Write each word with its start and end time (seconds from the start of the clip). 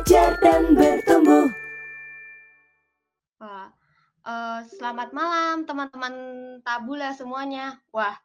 belajar 0.00 0.32
dan 0.40 0.72
bertumbuh. 0.72 1.52
Wah, 3.36 3.68
eee, 4.24 4.58
selamat 4.72 5.12
malam 5.12 5.68
teman-teman 5.68 6.14
Tabula 6.64 7.12
semuanya. 7.12 7.76
Wah, 7.92 8.16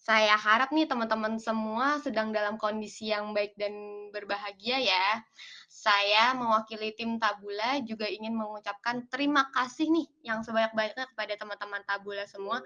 saya 0.00 0.40
harap 0.40 0.72
nih 0.72 0.88
teman-teman 0.88 1.36
semua 1.36 2.00
sedang 2.00 2.32
dalam 2.32 2.56
kondisi 2.56 3.12
yang 3.12 3.36
baik 3.36 3.52
dan 3.60 3.76
berbahagia 4.08 4.80
ya. 4.80 5.20
Saya 5.68 6.32
mewakili 6.32 6.96
tim 6.96 7.20
Tabula 7.20 7.76
juga 7.84 8.08
ingin 8.08 8.32
mengucapkan 8.32 9.04
terima 9.12 9.52
kasih 9.52 9.84
nih 9.92 10.08
yang 10.24 10.40
sebanyak-banyaknya 10.40 11.12
kepada 11.12 11.36
teman-teman 11.36 11.84
Tabula 11.84 12.24
semua 12.24 12.64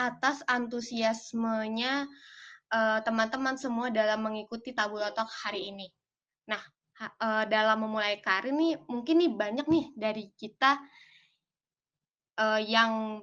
atas 0.00 0.40
antusiasmenya 0.48 2.08
uh, 2.72 3.04
teman-teman 3.04 3.60
semua 3.60 3.92
dalam 3.92 4.24
mengikuti 4.24 4.72
Tabula 4.72 5.12
Talk 5.12 5.28
hari 5.44 5.68
ini. 5.68 5.92
Nah, 6.48 6.64
uh, 7.00 7.44
dalam 7.48 7.84
memulai 7.86 8.22
karir 8.22 8.54
nih, 8.54 8.78
mungkin 8.86 9.18
nih 9.18 9.30
banyak 9.32 9.66
nih 9.66 9.86
dari 9.98 10.24
kita 10.34 10.78
uh, 12.38 12.60
yang 12.62 13.22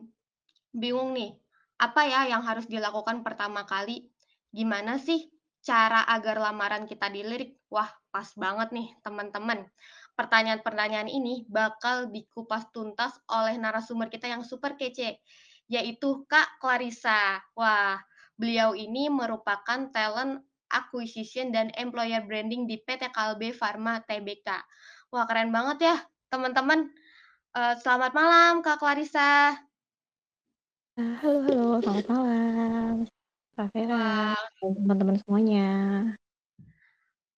bingung 0.72 1.16
nih, 1.16 1.36
apa 1.80 2.02
ya 2.08 2.30
yang 2.32 2.44
harus 2.44 2.68
dilakukan 2.68 3.24
pertama 3.24 3.64
kali? 3.68 4.08
Gimana 4.52 5.00
sih 5.00 5.32
cara 5.64 6.04
agar 6.10 6.42
lamaran 6.42 6.90
kita 6.90 7.08
dilirik? 7.08 7.58
Wah, 7.72 7.90
pas 8.12 8.28
banget 8.36 8.76
nih 8.76 8.88
teman-teman. 9.02 9.66
Pertanyaan-pertanyaan 10.14 11.08
ini 11.08 11.48
bakal 11.48 12.12
dikupas 12.12 12.68
tuntas 12.76 13.16
oleh 13.32 13.56
narasumber 13.56 14.12
kita 14.12 14.28
yang 14.28 14.44
super 14.44 14.76
kece, 14.76 15.24
yaitu 15.72 16.28
Kak 16.28 16.60
Clarissa. 16.60 17.40
Wah, 17.56 17.98
beliau 18.36 18.76
ini 18.76 19.08
merupakan 19.08 19.88
talent 19.90 20.44
acquisition 20.72 21.52
dan 21.52 21.70
employer 21.76 22.24
branding 22.24 22.66
di 22.66 22.80
PT 22.82 23.12
Kalbe 23.12 23.52
Pharma 23.52 24.02
Tbk. 24.08 24.48
Wah, 25.12 25.28
keren 25.28 25.52
banget 25.52 25.78
ya, 25.92 25.96
teman-teman. 26.32 26.88
Uh, 27.52 27.76
selamat 27.84 28.16
malam, 28.16 28.64
Kak 28.64 28.80
Clarissa. 28.80 29.60
Uh, 30.96 31.16
halo, 31.20 31.40
halo, 31.44 31.68
selamat 31.84 32.06
malam. 32.08 32.94
Kak 33.60 33.68
Vera, 33.76 34.36
teman-teman 34.64 35.16
semuanya. 35.20 35.70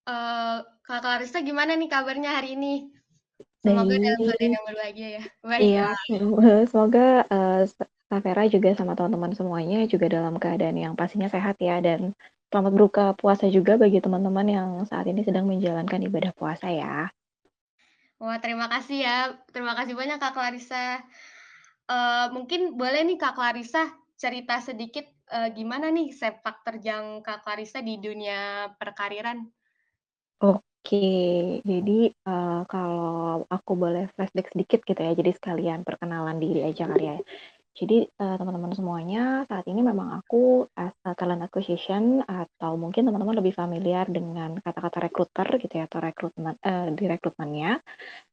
Uh, 0.05 0.61
Kak 0.85 1.01
Clarissa 1.01 1.41
gimana 1.41 1.73
nih 1.73 1.89
kabarnya 1.89 2.37
hari 2.37 2.53
ini? 2.53 2.93
Semoga 3.63 3.95
Baik. 3.95 4.03
dalam 4.03 4.19
keadaan 4.27 4.53
yang 4.53 4.65
berbahagia 4.67 5.09
ya. 5.17 5.23
Baik. 5.41 5.61
Iya, 5.63 5.87
semoga 6.67 7.07
uh, 7.31 7.63
Kak 8.13 8.21
Vera 8.21 8.43
juga 8.45 8.69
sama 8.77 8.93
teman-teman 8.93 9.33
semuanya 9.33 9.79
juga 9.89 10.05
dalam 10.11 10.35
keadaan 10.37 10.77
yang 10.77 10.93
pastinya 10.93 11.31
sehat 11.31 11.57
ya 11.57 11.81
dan 11.81 12.13
selamat 12.53 12.69
berbuka 12.77 13.05
puasa 13.17 13.49
juga 13.49 13.81
bagi 13.81 13.97
teman-teman 13.97 14.45
yang 14.45 14.69
saat 14.85 15.09
ini 15.09 15.25
sedang 15.25 15.49
menjalankan 15.49 16.05
ibadah 16.05 16.29
puasa 16.37 16.69
ya. 16.69 17.09
Wah, 18.21 18.37
terima 18.37 18.69
kasih 18.69 19.01
ya. 19.01 19.33
Terima 19.49 19.73
kasih 19.73 19.97
banyak 19.97 20.21
Kak 20.21 20.37
Clarissa. 20.37 21.01
Uh, 21.89 22.29
mungkin 22.29 22.77
boleh 22.77 23.09
nih 23.09 23.17
Kak 23.17 23.33
Clarissa 23.33 23.89
cerita 24.21 24.61
sedikit 24.61 25.09
uh, 25.33 25.49
gimana 25.49 25.89
nih 25.89 26.13
sepak 26.13 26.61
terjang 26.61 27.25
Kak 27.25 27.41
Clarissa 27.41 27.81
di 27.81 27.97
dunia 27.97 28.69
perkariran? 28.77 29.49
Oke, 30.45 31.57
jadi 31.65 32.13
uh, 32.29 32.69
kalau 32.69 33.49
aku 33.49 33.71
boleh 33.73 34.13
flashback 34.13 34.53
sedikit 34.53 34.85
gitu 34.85 35.01
ya, 35.01 35.17
jadi 35.17 35.33
sekalian 35.33 35.81
perkenalan 35.81 36.37
diri 36.37 36.61
aja 36.69 36.85
kali 36.85 37.09
ya. 37.09 37.17
Jadi 37.73 38.05
uh, 38.05 38.37
teman-teman 38.37 38.69
semuanya 38.77 39.49
saat 39.49 39.65
ini 39.65 39.81
memang 39.81 40.13
aku 40.21 40.69
as 40.77 40.93
a 41.09 41.17
talent 41.17 41.41
acquisition 41.41 42.21
atau 42.21 42.77
mungkin 42.77 43.09
teman-teman 43.09 43.41
lebih 43.41 43.57
familiar 43.57 44.05
dengan 44.05 44.61
kata-kata 44.61 45.09
recruiter 45.09 45.47
gitu 45.57 45.73
ya 45.81 45.89
atau 45.89 45.97
rekrutmen 45.97 46.53
uh, 46.61 46.93
di 46.93 47.05
rekrutmennya. 47.09 47.81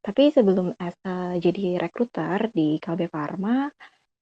Tapi 0.04 0.28
sebelum 0.28 0.76
as 0.76 0.92
a, 1.08 1.40
jadi 1.40 1.80
recruiter 1.80 2.52
di 2.52 2.76
Kalbe 2.84 3.08
Pharma, 3.08 3.72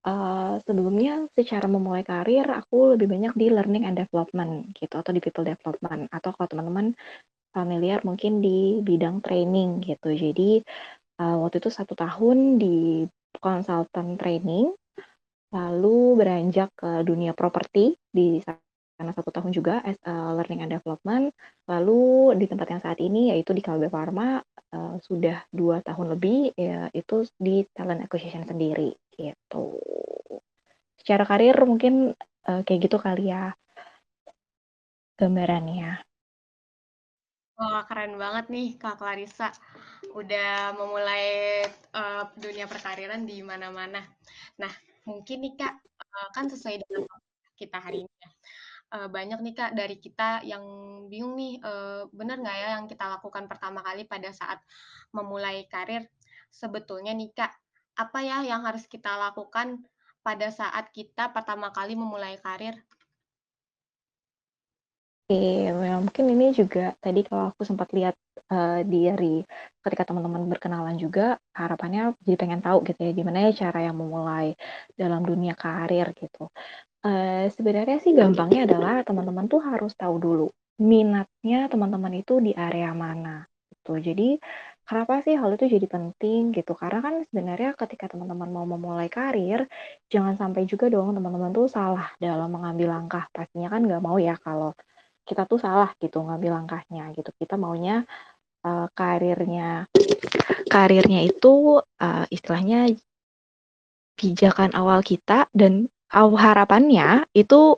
uh, 0.07 0.55
sebelumnya 0.63 1.27
secara 1.35 1.67
memulai 1.67 2.07
karir 2.07 2.47
aku 2.47 2.95
lebih 2.95 3.11
banyak 3.11 3.35
di 3.35 3.47
learning 3.51 3.91
and 3.91 3.99
development 3.99 4.71
gitu 4.79 5.03
atau 5.03 5.11
di 5.11 5.19
people 5.19 5.43
development 5.43 6.07
atau 6.15 6.31
kalau 6.31 6.47
teman-teman 6.47 6.95
familiar 7.51 7.99
mungkin 8.07 8.39
di 8.39 8.79
bidang 8.87 9.19
training 9.19 9.83
gitu. 9.83 10.15
Jadi 10.15 10.63
uh, 11.19 11.43
waktu 11.43 11.59
itu 11.59 11.75
satu 11.75 11.99
tahun 11.99 12.63
di 12.63 13.03
consultant 13.43 14.15
training 14.15 14.79
lalu 15.49 16.21
beranjak 16.21 16.69
ke 16.77 17.03
dunia 17.05 17.33
properti 17.33 17.97
di 18.13 18.41
sana 18.45 19.15
satu 19.15 19.31
tahun 19.31 19.55
juga 19.55 19.79
as 19.87 19.97
a 20.05 20.35
learning 20.35 20.67
and 20.67 20.73
development. 20.75 21.31
Lalu 21.71 22.35
di 22.37 22.47
tempat 22.51 22.69
yang 22.69 22.83
saat 22.83 22.99
ini 22.99 23.31
yaitu 23.31 23.55
di 23.55 23.63
Kalbe 23.63 23.87
Pharma 23.87 24.43
uh, 24.75 24.97
sudah 25.01 25.47
dua 25.55 25.81
tahun 25.81 26.19
lebih 26.19 26.53
ya 26.59 26.91
itu 26.91 27.25
di 27.39 27.63
talent 27.73 28.03
acquisition 28.03 28.43
sendiri 28.43 28.93
gitu. 29.15 29.79
Secara 30.99 31.25
karir 31.25 31.57
mungkin 31.65 32.13
uh, 32.51 32.61
kayak 32.67 32.91
gitu 32.91 32.99
kali 32.99 33.31
ya 33.31 33.55
gambarannya. 35.19 36.03
Wah, 37.59 37.83
keren 37.91 38.15
banget 38.15 38.55
nih 38.55 38.79
Kak 38.79 39.03
Clarissa. 39.03 39.51
Udah 40.15 40.79
memulai 40.79 41.67
uh, 41.91 42.31
dunia 42.39 42.71
perkariran 42.71 43.27
di 43.27 43.43
mana-mana. 43.43 43.99
Nah, 44.63 44.71
mungkin 45.09 45.41
nih 45.41 45.55
Kak, 45.57 45.75
uh, 45.81 46.29
kan 46.37 46.53
sesuai 46.53 46.85
dengan 46.85 47.09
kita 47.57 47.81
hari 47.81 48.05
ini 48.05 48.15
ya. 48.21 48.31
Uh, 48.89 49.09
banyak 49.09 49.41
nih 49.45 49.55
Kak 49.57 49.73
dari 49.77 49.97
kita 49.97 50.45
yang 50.45 50.65
bingung 51.09 51.37
nih, 51.37 51.61
uh, 51.65 52.09
benar 52.13 52.41
nggak 52.41 52.57
ya 52.57 52.69
yang 52.77 52.85
kita 52.89 53.05
lakukan 53.09 53.45
pertama 53.49 53.81
kali 53.81 54.05
pada 54.05 54.29
saat 54.33 54.61
memulai 55.17 55.65
karir? 55.69 56.05
Sebetulnya 56.53 57.17
nih 57.17 57.33
Kak, 57.33 57.53
apa 57.97 58.19
ya 58.21 58.45
yang 58.45 58.65
harus 58.69 58.85
kita 58.85 59.17
lakukan 59.17 59.81
pada 60.21 60.53
saat 60.53 60.93
kita 60.93 61.33
pertama 61.33 61.73
kali 61.73 61.97
memulai 61.97 62.37
karir? 62.41 62.77
Oke, 65.29 65.69
ya 65.69 66.01
mungkin 66.01 66.25
ini 66.33 66.57
juga 66.57 66.97
tadi 67.05 67.21
kalau 67.21 67.53
aku 67.53 67.61
sempat 67.61 67.93
lihat 67.93 68.17
uh, 68.49 68.81
dari 68.81 69.45
ketika 69.85 70.09
teman-teman 70.09 70.49
berkenalan 70.49 70.97
juga 70.97 71.37
harapannya 71.53 72.17
jadi 72.25 72.37
pengen 72.41 72.65
tahu 72.65 72.81
gitu 72.89 72.97
ya 73.05 73.13
gimana 73.13 73.45
ya 73.45 73.53
cara 73.53 73.85
yang 73.85 74.01
memulai 74.01 74.57
dalam 74.97 75.21
dunia 75.29 75.53
karir 75.53 76.17
gitu. 76.17 76.49
Uh, 77.05 77.45
sebenarnya 77.53 78.01
sih 78.01 78.17
gampangnya 78.17 78.65
adalah 78.65 79.05
teman-teman 79.05 79.53
tuh 79.53 79.61
harus 79.61 79.93
tahu 80.01 80.17
dulu 80.17 80.49
minatnya 80.81 81.69
teman-teman 81.69 82.25
itu 82.25 82.41
di 82.41 82.57
area 82.57 82.97
mana 82.97 83.45
gitu. 83.69 84.01
Jadi 84.01 84.41
kenapa 84.89 85.21
sih 85.29 85.37
hal 85.37 85.53
itu 85.53 85.69
jadi 85.77 85.87
penting 85.93 86.57
gitu? 86.57 86.73
Karena 86.73 87.05
kan 87.05 87.15
sebenarnya 87.29 87.77
ketika 87.77 88.09
teman-teman 88.09 88.49
mau 88.49 88.65
memulai 88.65 89.13
karir, 89.13 89.69
jangan 90.09 90.41
sampai 90.41 90.65
juga 90.65 90.89
dong 90.89 91.13
teman-teman 91.13 91.53
tuh 91.53 91.69
salah 91.69 92.17
dalam 92.17 92.49
mengambil 92.49 92.97
langkah. 92.97 93.29
Pastinya 93.29 93.69
kan 93.69 93.85
nggak 93.85 94.01
mau 94.01 94.17
ya 94.17 94.41
kalau 94.41 94.73
kita 95.29 95.45
tuh 95.45 95.61
salah 95.61 95.93
gitu 96.01 96.25
ngambil 96.25 96.65
langkahnya 96.65 97.13
gitu. 97.13 97.29
Kita 97.37 97.61
maunya 97.61 98.09
uh, 98.65 98.89
karirnya 98.97 99.85
karirnya 100.69 101.21
itu 101.25 101.81
uh, 101.81 102.25
istilahnya 102.33 102.97
pijakan 104.19 104.75
awal 104.75 105.05
kita 105.05 105.47
dan 105.55 105.87
harapannya 106.13 107.29
itu 107.37 107.77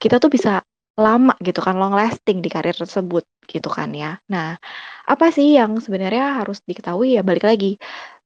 kita 0.00 0.16
tuh 0.18 0.32
bisa 0.32 0.64
lama 0.96 1.36
gitu 1.44 1.60
kan 1.60 1.76
long 1.76 1.92
lasting 1.92 2.40
di 2.40 2.48
karir 2.48 2.72
tersebut 2.72 3.24
gitu 3.44 3.68
kan 3.68 3.92
ya. 3.92 4.16
Nah, 4.32 4.56
apa 5.04 5.28
sih 5.28 5.60
yang 5.60 5.76
sebenarnya 5.76 6.40
harus 6.40 6.64
diketahui 6.64 7.20
ya 7.20 7.22
balik 7.22 7.44
lagi. 7.44 7.76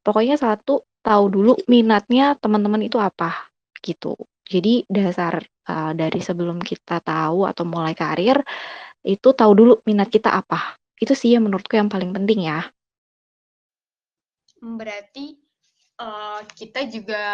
Pokoknya 0.00 0.38
satu 0.38 0.86
tahu 1.02 1.24
dulu 1.28 1.52
minatnya 1.66 2.38
teman-teman 2.38 2.86
itu 2.86 2.96
apa 3.02 3.50
gitu. 3.82 4.14
Jadi 4.50 4.82
dasar 4.90 5.38
uh, 5.70 5.94
dari 5.94 6.18
sebelum 6.18 6.58
kita 6.58 6.98
tahu 6.98 7.46
atau 7.46 7.62
mulai 7.62 7.94
karir, 7.94 8.42
itu 9.06 9.30
tahu 9.30 9.52
dulu 9.54 9.72
minat 9.86 10.10
kita 10.10 10.34
apa. 10.34 10.74
Itu 10.98 11.14
sih 11.14 11.38
yang 11.38 11.46
menurutku 11.46 11.78
yang 11.78 11.86
paling 11.86 12.10
penting 12.10 12.50
ya. 12.50 12.66
Berarti 14.58 15.38
uh, 16.02 16.42
kita 16.58 16.90
juga 16.90 17.24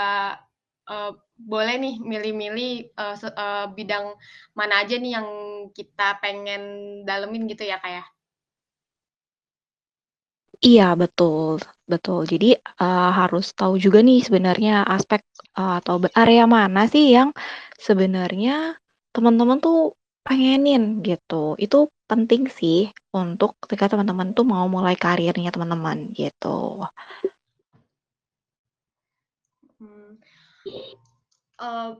uh, 0.84 1.16
boleh 1.40 1.74
nih 1.80 1.94
milih-milih 2.04 2.92
uh, 3.00 3.16
uh, 3.32 3.66
bidang 3.72 4.12
mana 4.52 4.84
aja 4.84 5.00
nih 5.00 5.16
yang 5.16 5.28
kita 5.72 6.20
pengen 6.20 6.62
dalemin 7.08 7.48
gitu 7.48 7.64
ya 7.64 7.80
kayak. 7.80 8.04
Ya? 8.04 8.12
Iya 10.56 10.88
betul 10.96 11.60
betul. 11.86 12.26
Jadi, 12.26 12.58
uh, 12.58 13.10
harus 13.14 13.54
tahu 13.54 13.78
juga 13.78 14.02
nih 14.02 14.20
sebenarnya 14.26 14.84
aspek, 14.86 15.22
uh, 15.56 15.78
atau 15.80 16.02
area 16.12 16.44
mana 16.44 16.90
sih 16.90 17.14
yang 17.14 17.30
sebenarnya 17.78 18.76
teman-teman 19.14 19.58
tuh 19.62 19.94
pengenin 20.26 21.00
gitu. 21.06 21.54
Itu 21.56 21.88
penting 22.10 22.50
sih 22.50 22.90
untuk 23.14 23.56
ketika 23.64 23.96
teman-teman 23.96 24.34
tuh 24.36 24.46
mau 24.46 24.66
mulai 24.66 24.98
karirnya 24.98 25.54
teman-teman 25.54 26.12
gitu. 26.12 26.84
Hmm. 29.78 30.18
Uh, 31.56 31.96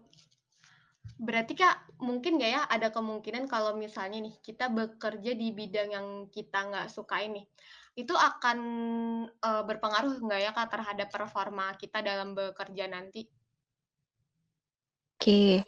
Berarti 1.17 1.57
Kak, 1.57 1.97
mungkin 2.05 2.37
nggak 2.37 2.53
ya 2.53 2.63
ada 2.69 2.93
kemungkinan 2.93 3.49
kalau 3.49 3.73
misalnya 3.73 4.29
nih 4.29 4.37
kita 4.45 4.69
bekerja 4.69 5.33
di 5.33 5.49
bidang 5.49 5.89
yang 5.97 6.07
kita 6.29 6.69
nggak 6.69 6.93
sukai 6.93 7.33
nih, 7.33 7.49
itu 7.97 8.15
akan, 8.15 8.59
eee, 9.45 9.63
berpengaruh 9.69 10.15
nggak 10.25 10.41
ya 10.45 10.51
Kak 10.57 10.69
terhadap 10.75 11.09
performa 11.13 11.73
kita 11.81 11.99
dalam 12.05 12.33
bekerja 12.39 12.85
nanti? 12.93 13.27
Oke, 15.21 15.65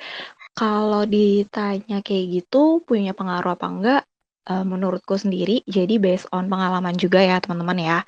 kalau 0.59 1.05
ditanya 1.09 2.01
kayak 2.07 2.27
gitu, 2.37 2.85
punya 2.89 3.13
pengaruh 3.17 3.57
apa 3.57 3.67
enggak, 3.71 4.03
eee, 4.51 4.65
menurutku 4.69 5.17
sendiri, 5.17 5.65
jadi 5.69 5.97
based 6.03 6.29
on 6.37 6.47
pengalaman 6.53 6.97
juga 7.01 7.21
ya 7.25 7.41
teman-teman 7.45 7.79
ya, 7.81 7.99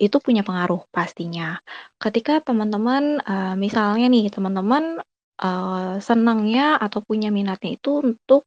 itu 0.00 0.16
punya 0.22 0.42
pengaruh 0.46 0.82
pastinya. 0.94 1.58
Ketika 2.02 2.42
teman-teman, 2.46 3.20
eee, 3.24 3.54
misalnya 3.60 4.06
nih 4.12 4.28
teman-teman, 4.34 5.00
eee, 5.42 5.94
senangnya 6.04 6.76
atau 6.82 7.00
punya 7.04 7.28
minatnya 7.34 7.76
itu 7.78 8.00
untuk, 8.02 8.44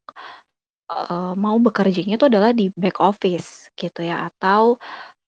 eee, 0.92 1.32
mau 1.40 1.58
bekerjanya 1.62 2.16
itu 2.20 2.28
adalah 2.32 2.52
di 2.56 2.72
back 2.76 3.00
office 3.04 3.70
gitu 3.80 4.02
ya, 4.08 4.28
atau 4.32 4.80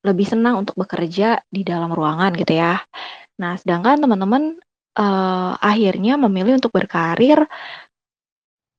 lebih 0.08 0.28
senang 0.30 0.62
untuk 0.64 0.76
bekerja 0.80 1.42
di 1.52 1.62
dalam 1.68 1.92
ruangan 1.94 2.34
gitu 2.38 2.54
ya. 2.58 2.80
Nah, 3.42 3.56
sedangkan 3.62 4.02
teman-teman, 4.04 4.58
eee, 5.00 5.52
akhirnya 5.62 6.16
memilih 6.22 6.60
untuk 6.62 6.74
berkarir 6.76 7.46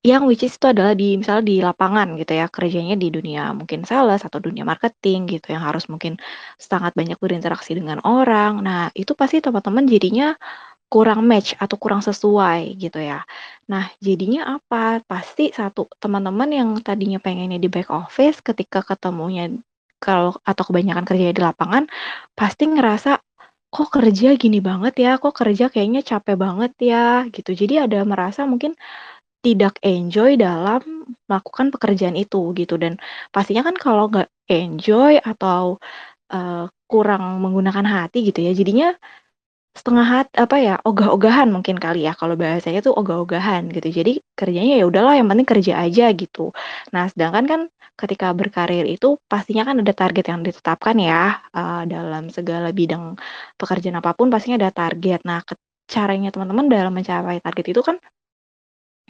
yang 0.04 0.24
which 0.24 0.40
is 0.48 0.56
itu 0.56 0.64
adalah 0.72 0.96
di 0.96 1.20
misalnya 1.20 1.44
di 1.44 1.56
lapangan 1.60 2.16
gitu 2.16 2.32
ya, 2.32 2.48
kerjanya 2.48 2.96
di 2.96 3.12
dunia 3.12 3.52
mungkin 3.52 3.84
sales 3.84 4.24
atau 4.24 4.40
dunia 4.40 4.64
marketing 4.64 5.28
gitu, 5.28 5.52
yang 5.52 5.60
harus 5.68 5.84
mungkin 5.92 6.16
sangat 6.56 6.96
banyak 6.96 7.20
berinteraksi 7.20 7.76
dengan 7.76 8.00
orang. 8.00 8.64
Nah, 8.64 8.88
itu 8.96 9.12
pasti 9.12 9.44
teman-teman 9.44 9.84
jadinya 9.84 10.32
kurang 10.92 11.22
match 11.30 11.54
atau 11.62 11.76
kurang 11.80 12.02
sesuai 12.04 12.74
gitu 12.82 12.98
ya. 13.00 13.22
Nah, 13.70 13.86
jadinya 14.02 14.58
apa? 14.58 15.00
Pasti 15.06 15.54
satu, 15.54 15.86
teman-teman 16.02 16.50
yang 16.50 16.70
tadinya 16.82 17.18
pengennya 17.22 17.58
di 17.62 17.70
back 17.70 17.88
office 17.94 18.42
ketika 18.42 18.82
ketemunya 18.84 19.48
kalau 20.02 20.34
atau 20.44 20.64
kebanyakan 20.68 21.04
kerjanya 21.08 21.34
di 21.36 21.44
lapangan, 21.46 21.84
pasti 22.34 22.66
ngerasa, 22.68 23.20
"Kok 23.72 23.88
kerja 24.02 24.34
gini 24.40 24.58
banget 24.64 24.94
ya? 25.00 25.12
Kok 25.22 25.34
kerja 25.36 25.68
kayaknya 25.72 26.02
capek 26.06 26.36
banget 26.40 26.72
ya?" 26.82 27.24
Gitu. 27.30 27.52
Jadi 27.54 27.74
ada 27.86 28.02
merasa 28.08 28.44
mungkin 28.48 28.74
tidak 29.44 29.78
enjoy 29.86 30.36
dalam 30.40 31.06
melakukan 31.30 31.70
pekerjaan 31.74 32.16
itu 32.18 32.52
gitu 32.58 32.76
dan 32.80 32.98
pastinya 33.32 33.64
kan 33.66 33.76
kalau 33.80 34.08
nggak 34.12 34.28
enjoy 34.52 35.16
atau, 35.22 35.78
eee, 36.32 36.66
kurang 36.90 37.40
menggunakan 37.44 37.86
hati 37.88 38.26
gitu 38.32 38.40
ya, 38.44 38.52
jadinya 38.56 38.94
setengah 39.78 40.06
hat 40.06 40.28
apa 40.34 40.56
ya, 40.58 40.74
ogah-ogahan 40.82 41.48
mungkin 41.54 41.78
kali 41.78 42.02
ya, 42.06 42.12
kalau 42.18 42.34
bahasanya 42.34 42.82
tuh 42.82 42.92
ogah-ogahan 42.98 43.70
gitu. 43.70 43.88
Jadi 44.02 44.12
kerjanya 44.34 44.74
ya 44.82 44.84
udahlah 44.90 45.14
yang 45.18 45.30
penting 45.30 45.46
kerja 45.48 45.78
aja 45.86 46.10
gitu. 46.12 46.50
Nah, 46.94 47.06
sedangkan 47.12 47.44
kan 47.46 47.60
ketika 47.94 48.34
berkarir 48.34 48.84
itu 48.90 49.14
pastinya 49.30 49.62
kan 49.68 49.78
ada 49.82 49.92
target 49.94 50.24
yang 50.32 50.40
ditetapkan 50.42 50.96
ya, 50.98 51.38
eee, 51.54 51.82
dalam 51.86 52.24
segala 52.34 52.74
bidang 52.74 53.14
pekerjaan 53.60 53.96
apa 54.02 54.10
pun 54.18 54.26
pastinya 54.34 54.58
ada 54.66 54.70
target. 54.74 55.22
Nah, 55.28 55.40
caranya 55.90 56.28
teman-teman 56.34 56.66
dalam 56.70 56.92
mencapai 56.94 57.38
target 57.42 57.66
itu 57.74 57.80
kan 57.86 57.96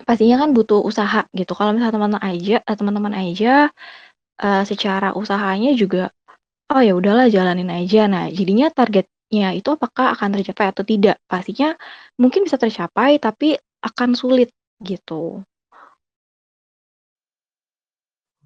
pastinya 0.09 0.37
kan 0.43 0.51
butuh 0.57 0.81
usaha 0.85 1.27
gitu. 1.37 1.53
Kalau 1.59 1.71
misalnya 1.77 1.95
teman-teman 1.97 2.23
aja 2.25 2.57
eee, 2.65 2.77
teman-teman 2.79 3.15
aja, 3.17 3.53
eee, 4.43 4.63
secara 4.69 5.13
usahanya 5.17 5.73
juga, 5.79 6.11
"Oh 6.73 6.83
ya 6.85 6.95
udahlah 6.99 7.29
jalanin 7.33 7.71
aja." 7.73 8.07
Nah, 8.11 8.29
jadinya 8.33 8.69
targetnya 9.31 9.55
itu 9.55 9.69
apakah 9.71 10.07
akan 10.19 10.29
tercapai 10.35 10.67
atau 10.75 10.83
tidak? 10.83 11.17
Pastinya 11.31 11.79
mungkin 12.19 12.43
bisa 12.47 12.59
tercapai, 12.59 13.23
tapi 13.23 13.55
akan 13.87 14.11
sulit 14.19 14.51
gitu. 14.83 15.47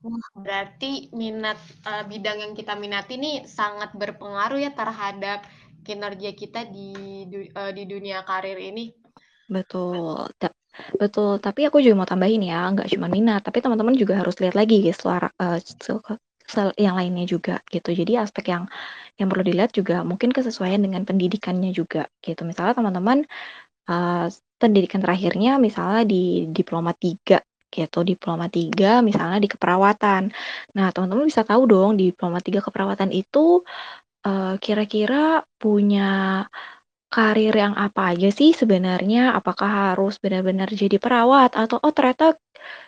Wah, 0.04 0.28
berarti 0.44 0.90
minat, 1.20 1.58
eee, 1.88 2.02
bidang 2.12 2.38
yang 2.44 2.52
kita 2.58 2.74
minati 2.84 3.14
nih 3.24 3.36
sangat 3.58 3.90
berpengaruh 4.00 4.58
ya 4.66 4.70
terhadap 4.80 5.38
kinerja 5.86 6.30
kita 6.40 6.60
di 6.74 6.88
du 7.32 7.38
eee, 7.58 7.70
di 7.78 7.82
dunia 7.92 8.18
karir 8.28 8.58
ini. 8.70 8.84
Betul, 9.48 10.24
ta 10.40 10.48
betul, 11.00 11.36
tapi 11.44 11.60
aku 11.68 11.76
juga 11.84 11.94
mau 12.00 12.08
tambahin 12.08 12.40
ya, 12.50 12.56
nggak 12.72 12.88
cuma 12.96 13.06
minat, 13.12 13.40
tapi 13.46 13.58
teman-teman 13.60 13.92
juga 14.02 14.14
harus 14.20 14.34
lihat 14.40 14.56
lagi 14.56 14.76
selara 14.96 15.28
eee, 15.36 15.58
seke 15.60 15.84
sel 15.84 15.98
yang 16.78 16.94
lainnya 16.98 17.24
juga 17.28 17.60
gitu. 17.72 17.90
Jadi 17.96 18.20
aspek 18.20 18.52
yang 18.54 18.64
yang 19.20 19.28
perlu 19.32 19.44
dilihat 19.46 19.72
juga 19.76 20.02
mungkin 20.06 20.30
kesesuaian 20.34 20.80
dengan 20.82 21.02
pendidikannya 21.08 21.72
juga 21.74 22.06
gitu. 22.24 22.42
Misalnya 22.48 22.74
teman-teman, 22.78 23.24
eee, 23.90 24.26
pendidikan 24.60 25.00
terakhirnya 25.04 25.58
misalnya 25.60 26.02
di 26.08 26.48
diploma 26.52 26.92
3 26.96 27.40
gitu, 27.72 28.00
diploma 28.06 28.46
3 28.52 29.02
misalnya 29.04 29.38
di 29.42 29.48
keperawatan. 29.50 30.22
Nah, 30.78 30.88
teman-teman 30.94 31.26
bisa 31.28 31.42
tahu 31.46 31.66
dong 31.70 31.98
diploma 32.00 32.38
3 32.42 32.60
keperawatan 32.64 33.10
itu, 33.14 33.62
eee, 34.26 34.54
kira-kira 34.62 35.44
punya 35.60 36.44
Karir 37.14 37.54
yang 37.54 37.74
apa 37.78 38.10
aja 38.12 38.28
sih 38.34 38.50
sebenarnya? 38.60 39.38
Apakah 39.38 39.70
harus 39.94 40.18
benar-benar 40.18 40.66
jadi 40.74 40.98
perawat 40.98 41.54
atau, 41.54 41.78
"Oh 41.78 41.94
ternyata 41.94 42.34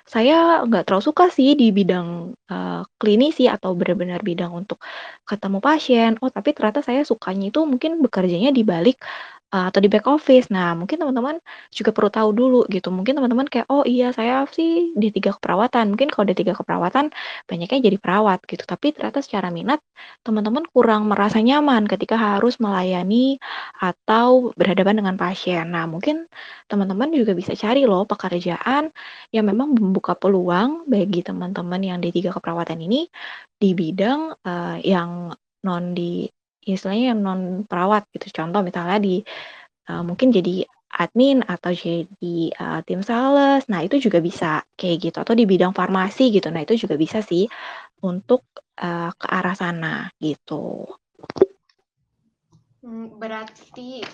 saya 0.07 0.63
nggak 0.67 0.85
terlalu 0.87 1.05
suka 1.11 1.25
sih 1.35 1.55
di 1.61 1.75
bidang, 1.75 2.33
eee, 2.51 2.81
klinisi 3.03 3.45
atau 3.51 3.75
benar-benar 3.79 4.23
bidang 4.23 4.53
untuk 4.55 4.79
ketemu 5.29 5.59
pasien. 5.63 6.11
Oh 6.23 6.31
tapi 6.31 6.55
ternyata 6.57 6.81
saya 6.87 7.03
sukanya 7.07 7.51
itu 7.53 7.61
mungkin 7.67 7.99
bekerjanya 8.05 8.51
di 8.55 8.63
balik, 8.63 8.97
eee, 9.55 9.65
atau 9.71 9.81
di 9.83 9.89
back 9.91 10.07
office." 10.11 10.47
Nah 10.55 10.75
mungkin 10.79 10.99
teman-teman 11.03 11.39
juga 11.75 11.91
perlu 11.97 12.11
tahu 12.15 12.31
dulu 12.39 12.59
gitu, 12.71 12.89
mungkin 12.95 13.19
teman-teman 13.19 13.47
kayak, 13.51 13.67
"Oh 13.73 13.83
iya 13.87 14.11
saya 14.15 14.47
sih 14.55 14.95
D3 14.99 15.35
keperawatan." 15.39 15.91
Mungkin 15.95 16.09
kalau 16.15 16.25
D3 16.31 16.55
keperawatan 16.59 17.11
banyaknya 17.51 17.79
jadi 17.91 17.99
perawat 18.03 18.39
gitu, 18.51 18.63
tapi 18.67 18.95
ternyata 18.95 19.21
secara 19.27 19.51
minat 19.55 19.83
teman-teman 20.27 20.65
kurang 20.75 21.09
merasa 21.11 21.39
nyaman 21.43 21.87
ketika 21.91 22.15
harus 22.19 22.59
melayani 22.63 23.39
atau 23.83 24.51
berhadapan 24.59 25.03
dengan 25.03 25.17
pasien. 25.19 25.67
Nah 25.75 25.87
mungkin 25.91 26.27
teman-teman 26.71 27.11
juga 27.15 27.33
bisa 27.39 27.55
cari 27.59 27.87
loh 27.89 28.05
pekerjaan 28.09 28.91
yang 29.35 29.45
memang 29.51 29.75
membuka 29.97 30.13
peluang 30.13 30.85
bagi 30.85 31.25
teman-teman 31.25 31.81
yang 31.81 31.97
D3 32.05 32.37
keperawatan 32.37 32.85
ini 32.85 33.09
di 33.57 33.73
bidang, 33.73 34.37
eee, 34.45 34.93
yang 34.93 35.33
non 35.65 35.97
di 35.97 36.29
istilahnya 36.69 37.17
yang 37.17 37.21
non 37.25 37.41
perawat 37.65 38.05
gitu. 38.13 38.29
Contoh 38.45 38.61
misalnya 38.61 39.01
di, 39.01 39.25
eee, 39.89 40.03
mungkin 40.05 40.29
jadi 40.37 40.69
admin 41.01 41.41
atau 41.49 41.73
jadi, 41.73 42.37
eee, 42.53 42.81
tim 42.85 43.01
sales, 43.01 43.65
nah 43.73 43.81
itu 43.81 43.97
juga 43.97 44.21
bisa 44.21 44.61
kayak 44.77 44.97
gitu, 45.09 45.17
atau 45.25 45.33
di 45.33 45.49
bidang 45.49 45.73
farmasi 45.73 46.29
gitu. 46.29 46.53
Nah 46.53 46.61
itu 46.61 46.77
juga 46.77 47.01
bisa 47.01 47.25
sih 47.25 47.49
untuk, 48.05 48.45
eee, 48.77 49.09
ke 49.17 49.27
arah 49.33 49.57
sana 49.57 50.13
gitu. 50.21 50.85
Mmm, 52.85 53.17
berarti, 53.17 54.05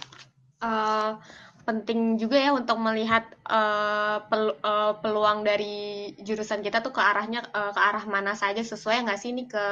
eee, 0.62 1.10
penting 1.72 2.20
juga 2.20 2.36
ya 2.36 2.52
untuk 2.52 2.76
melihat, 2.76 3.24
eee, 3.48 4.16
pel 4.28 4.44
eee, 4.60 4.92
peluang 5.00 5.40
dari 5.48 6.12
jurusan 6.20 6.60
kita 6.60 6.84
tuh 6.84 6.92
ke 6.92 7.00
arahnya, 7.00 7.40
eee, 7.48 7.70
ke 7.72 7.80
arah 7.80 8.04
mana 8.04 8.36
saja, 8.36 8.60
sesuai 8.60 9.08
nggak 9.08 9.16
sih 9.16 9.32
ini 9.32 9.48
ke, 9.48 9.64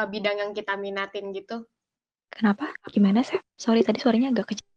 eee, 0.00 0.06
bidang 0.08 0.36
yang 0.40 0.52
kita 0.56 0.72
minatin 0.80 1.30
gitu? 1.36 1.68
Kenapa? 2.32 2.72
Gimana, 2.88 3.20
Sep? 3.20 3.44
Sorry 3.60 3.84
tadi 3.84 4.00
suaranya 4.00 4.32
agak 4.32 4.56
kecil. 4.56 4.68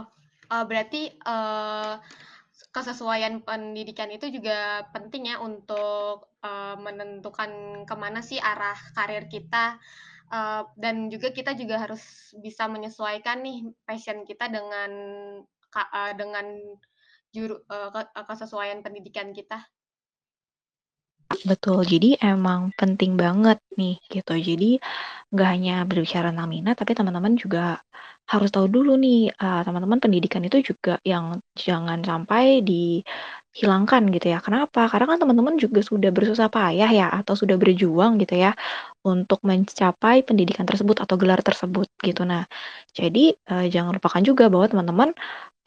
Oh, 0.00 0.06
eee, 0.52 0.64
berarti, 0.64 1.02
eee, 1.12 1.94
kesesuaian 2.72 3.44
pendidikan 3.44 4.08
itu 4.08 4.32
juga 4.32 4.88
penting 4.96 5.28
ya 5.28 5.36
untuk, 5.44 6.32
eee, 6.40 6.74
menentukan 6.80 7.50
ke 7.84 7.94
mana 7.98 8.24
sih 8.24 8.40
arah 8.40 8.76
karir 8.96 9.28
kita, 9.28 9.76
eee, 10.34 10.62
dan 10.82 10.96
juga 11.12 11.28
kita 11.38 11.52
juga 11.60 11.76
harus 11.84 12.02
bisa 12.44 12.64
menyesuaikan 12.74 13.38
nih 13.46 13.58
passion 13.88 14.24
kita 14.28 14.46
dengan 14.50 14.90
eee, 15.76 16.12
dengan 16.20 16.46
juru 17.34 17.56
ke 17.68 18.00
kesesuaian 18.28 18.80
pendidikan 18.84 19.32
kita. 19.32 19.64
Betul, 21.48 21.82
jadi 21.92 22.08
emang 22.22 22.70
penting 22.80 23.12
banget 23.22 23.58
nih 23.80 23.96
gitu. 24.14 24.32
Jadi 24.48 24.78
nggak 25.32 25.48
hanya 25.54 25.74
berbicara 25.90 26.30
tentang 26.32 26.50
minat, 26.54 26.74
tapi 26.80 26.92
teman-teman 26.98 27.34
juga 27.40 27.80
harus 28.32 28.50
tahu 28.54 28.66
dulu 28.70 28.92
nih, 29.04 29.32
teman-teman 29.66 29.98
pendidikan 30.02 30.42
itu 30.48 30.58
juga 30.72 30.98
yang 31.12 31.26
jangan 31.58 32.00
sampai 32.06 32.62
dihilangkan 33.54 34.02
gitu 34.14 34.26
ya. 34.32 34.38
Kenapa? 34.40 34.88
Karena 34.92 35.06
kan 35.12 35.18
teman-teman 35.22 35.56
juga 35.60 35.80
sudah 35.84 36.08
bersusah 36.14 36.48
payah 36.48 36.88
ya, 36.88 37.06
atau 37.12 37.34
sudah 37.36 37.56
berjuang 37.60 38.16
gitu 38.22 38.34
ya, 38.40 38.52
untuk 39.04 39.40
mencapai 39.44 40.24
pendidikan 40.24 40.64
tersebut 40.68 40.96
atau 41.04 41.16
gelar 41.20 41.40
tersebut 41.44 41.88
gitu. 42.04 42.24
Nah, 42.28 42.48
jadi, 42.96 43.34
eee, 43.36 43.66
jangan 43.74 43.92
lupakan 43.98 44.22
juga 44.24 44.48
bahwa 44.52 44.66
teman-teman 44.72 45.10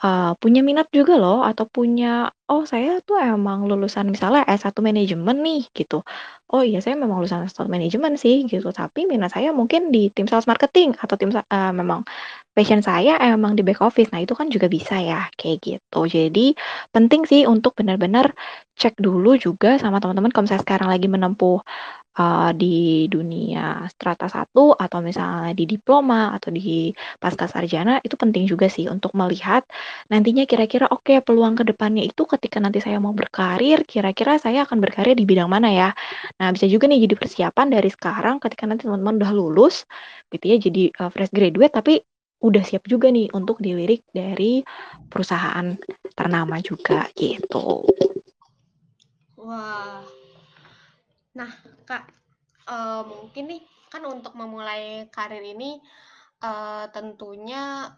uh, 0.03 0.33
punya 0.41 0.59
minat 0.65 0.87
juga 0.91 1.15
loh 1.21 1.45
atau 1.45 1.63
punya, 1.69 2.27
"Oh 2.51 2.63
saya 2.67 2.99
tuh 3.05 3.15
emang 3.21 3.63
lulusan 3.69 4.09
misalnya 4.11 4.43
S1 4.49 4.79
manajemen 4.83 5.39
nih," 5.45 5.69
gitu. 5.77 6.03
"Oh 6.51 6.61
iya 6.65 6.79
saya 6.83 6.95
memang 6.99 7.21
lulusan 7.23 7.45
S1 7.47 7.69
manajemen 7.71 8.15
sih," 8.19 8.43
gitu, 8.49 8.67
"tapi 8.75 9.05
minat 9.07 9.31
saya 9.35 9.53
mungkin 9.55 9.93
di 9.93 10.09
tim 10.15 10.27
sales 10.27 10.49
marketing 10.49 10.97
atau 10.99 11.15
tim 11.19 11.29
eee, 11.31 11.71
memang 11.75 12.03
passion 12.55 12.81
saya 12.83 13.19
emang 13.23 13.55
di 13.59 13.63
back 13.67 13.79
office." 13.85 14.09
Nah 14.15 14.21
itu 14.25 14.33
kan 14.35 14.47
juga 14.51 14.67
bisa 14.71 14.97
ya, 14.99 15.29
kayak 15.39 15.57
gitu. 15.63 15.99
Jadi 16.09 16.55
penting 16.95 17.23
sih 17.29 17.43
untuk 17.47 17.75
benar-benar 17.79 18.33
cek 18.79 18.99
dulu 18.99 19.35
juga 19.39 19.79
sama 19.79 19.99
teman-teman 20.03 20.31
kalau 20.35 20.45
misalnya 20.49 20.63
sekarang 20.67 20.89
lagi 20.91 21.07
menempuh 21.07 21.63
uh, 22.19 22.51
di 22.55 23.05
dunia 23.11 23.85
strata 23.91 24.27
satu 24.31 24.75
atau 24.75 24.99
misalnya 25.03 25.51
di 25.51 25.67
diploma 25.67 26.35
atau 26.35 26.49
di 26.51 26.91
pasca 27.19 27.47
sarjana 27.47 27.99
itu 28.01 28.15
penting 28.15 28.47
juga 28.47 28.71
sih 28.71 28.87
untuk 28.87 29.11
melihat 29.13 29.67
nantinya 30.11 30.47
kira-kira 30.47 30.87
oke 30.89 31.05
okay, 31.05 31.17
peluang 31.19 31.59
ke 31.59 31.63
depannya 31.67 32.03
itu 32.07 32.23
ketika 32.27 32.57
nanti 32.63 32.79
saya 32.79 32.97
mau 32.99 33.11
berkarir 33.11 33.83
kira-kira 33.83 34.39
saya 34.39 34.63
akan 34.67 34.79
berkarir 34.79 35.15
di 35.15 35.27
bidang 35.27 35.51
mana 35.51 35.69
ya. 35.71 35.89
Nah, 36.39 36.49
bisa 36.55 36.65
juga 36.67 36.87
nih 36.87 37.07
jadi 37.07 37.15
persiapan 37.19 37.67
dari 37.71 37.89
sekarang 37.91 38.39
ketika 38.43 38.63
nanti 38.67 38.87
teman-teman 38.87 39.19
udah 39.21 39.31
lulus 39.35 39.83
gitu 40.31 40.45
ya 40.45 40.57
jadi 40.59 40.83
uh, 40.99 41.09
fresh 41.11 41.31
graduate 41.31 41.73
tapi 41.75 42.01
udah 42.43 42.61
siap 42.61 42.85
juga 42.85 43.09
nih 43.09 43.31
untuk 43.33 43.57
dilirik 43.63 44.05
dari 44.11 44.61
perusahaan 45.09 45.73
ternama 46.13 46.61
juga 46.61 47.09
gitu. 47.17 47.87
Wah, 49.39 50.01
Nah, 51.35 51.51
Kak, 51.85 52.09
uh, 52.65 53.05
mungkin 53.05 53.45
nih 53.53 53.61
kan 53.93 54.03
untuk 54.09 54.33
memulai 54.33 55.07
karir 55.13 55.45
ini 55.45 55.77
uh, 56.41 56.89
tentunya 56.89 57.93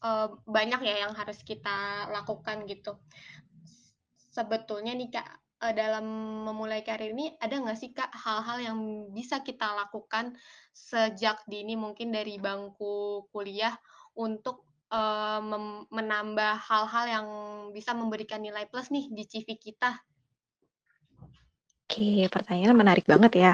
uh, 0.00 0.28
banyak 0.46 0.80
ya 0.86 1.04
yang 1.06 1.12
harus 1.12 1.42
kita 1.42 2.08
lakukan 2.14 2.64
gitu. 2.70 2.96
Sebetulnya 4.30 4.94
nih 4.94 5.10
Kak, 5.10 5.28
uh, 5.66 5.74
dalam 5.74 6.06
memulai 6.46 6.86
karir 6.86 7.10
ini 7.10 7.34
ada 7.42 7.58
nggak 7.58 7.78
sih 7.78 7.90
Kak 7.90 8.14
hal-hal 8.14 8.58
yang 8.62 8.78
bisa 9.10 9.42
kita 9.42 9.74
lakukan 9.74 10.38
sejak 10.70 11.42
dini 11.50 11.74
mungkin 11.74 12.14
dari 12.14 12.38
bangku 12.38 13.26
kuliah 13.34 13.74
untuk 14.14 14.70
menambah 15.94 16.66
hal-hal 16.66 17.06
yang 17.06 17.26
bisa 17.70 17.94
memberikan 17.94 18.42
nilai 18.42 18.66
plus 18.66 18.90
nih 18.90 19.06
di 19.06 19.22
CV 19.22 19.54
kita 19.54 19.94
Oke, 21.90 22.30
pertanyaan 22.30 22.78
menarik 22.78 23.02
banget 23.02 23.32
ya. 23.42 23.52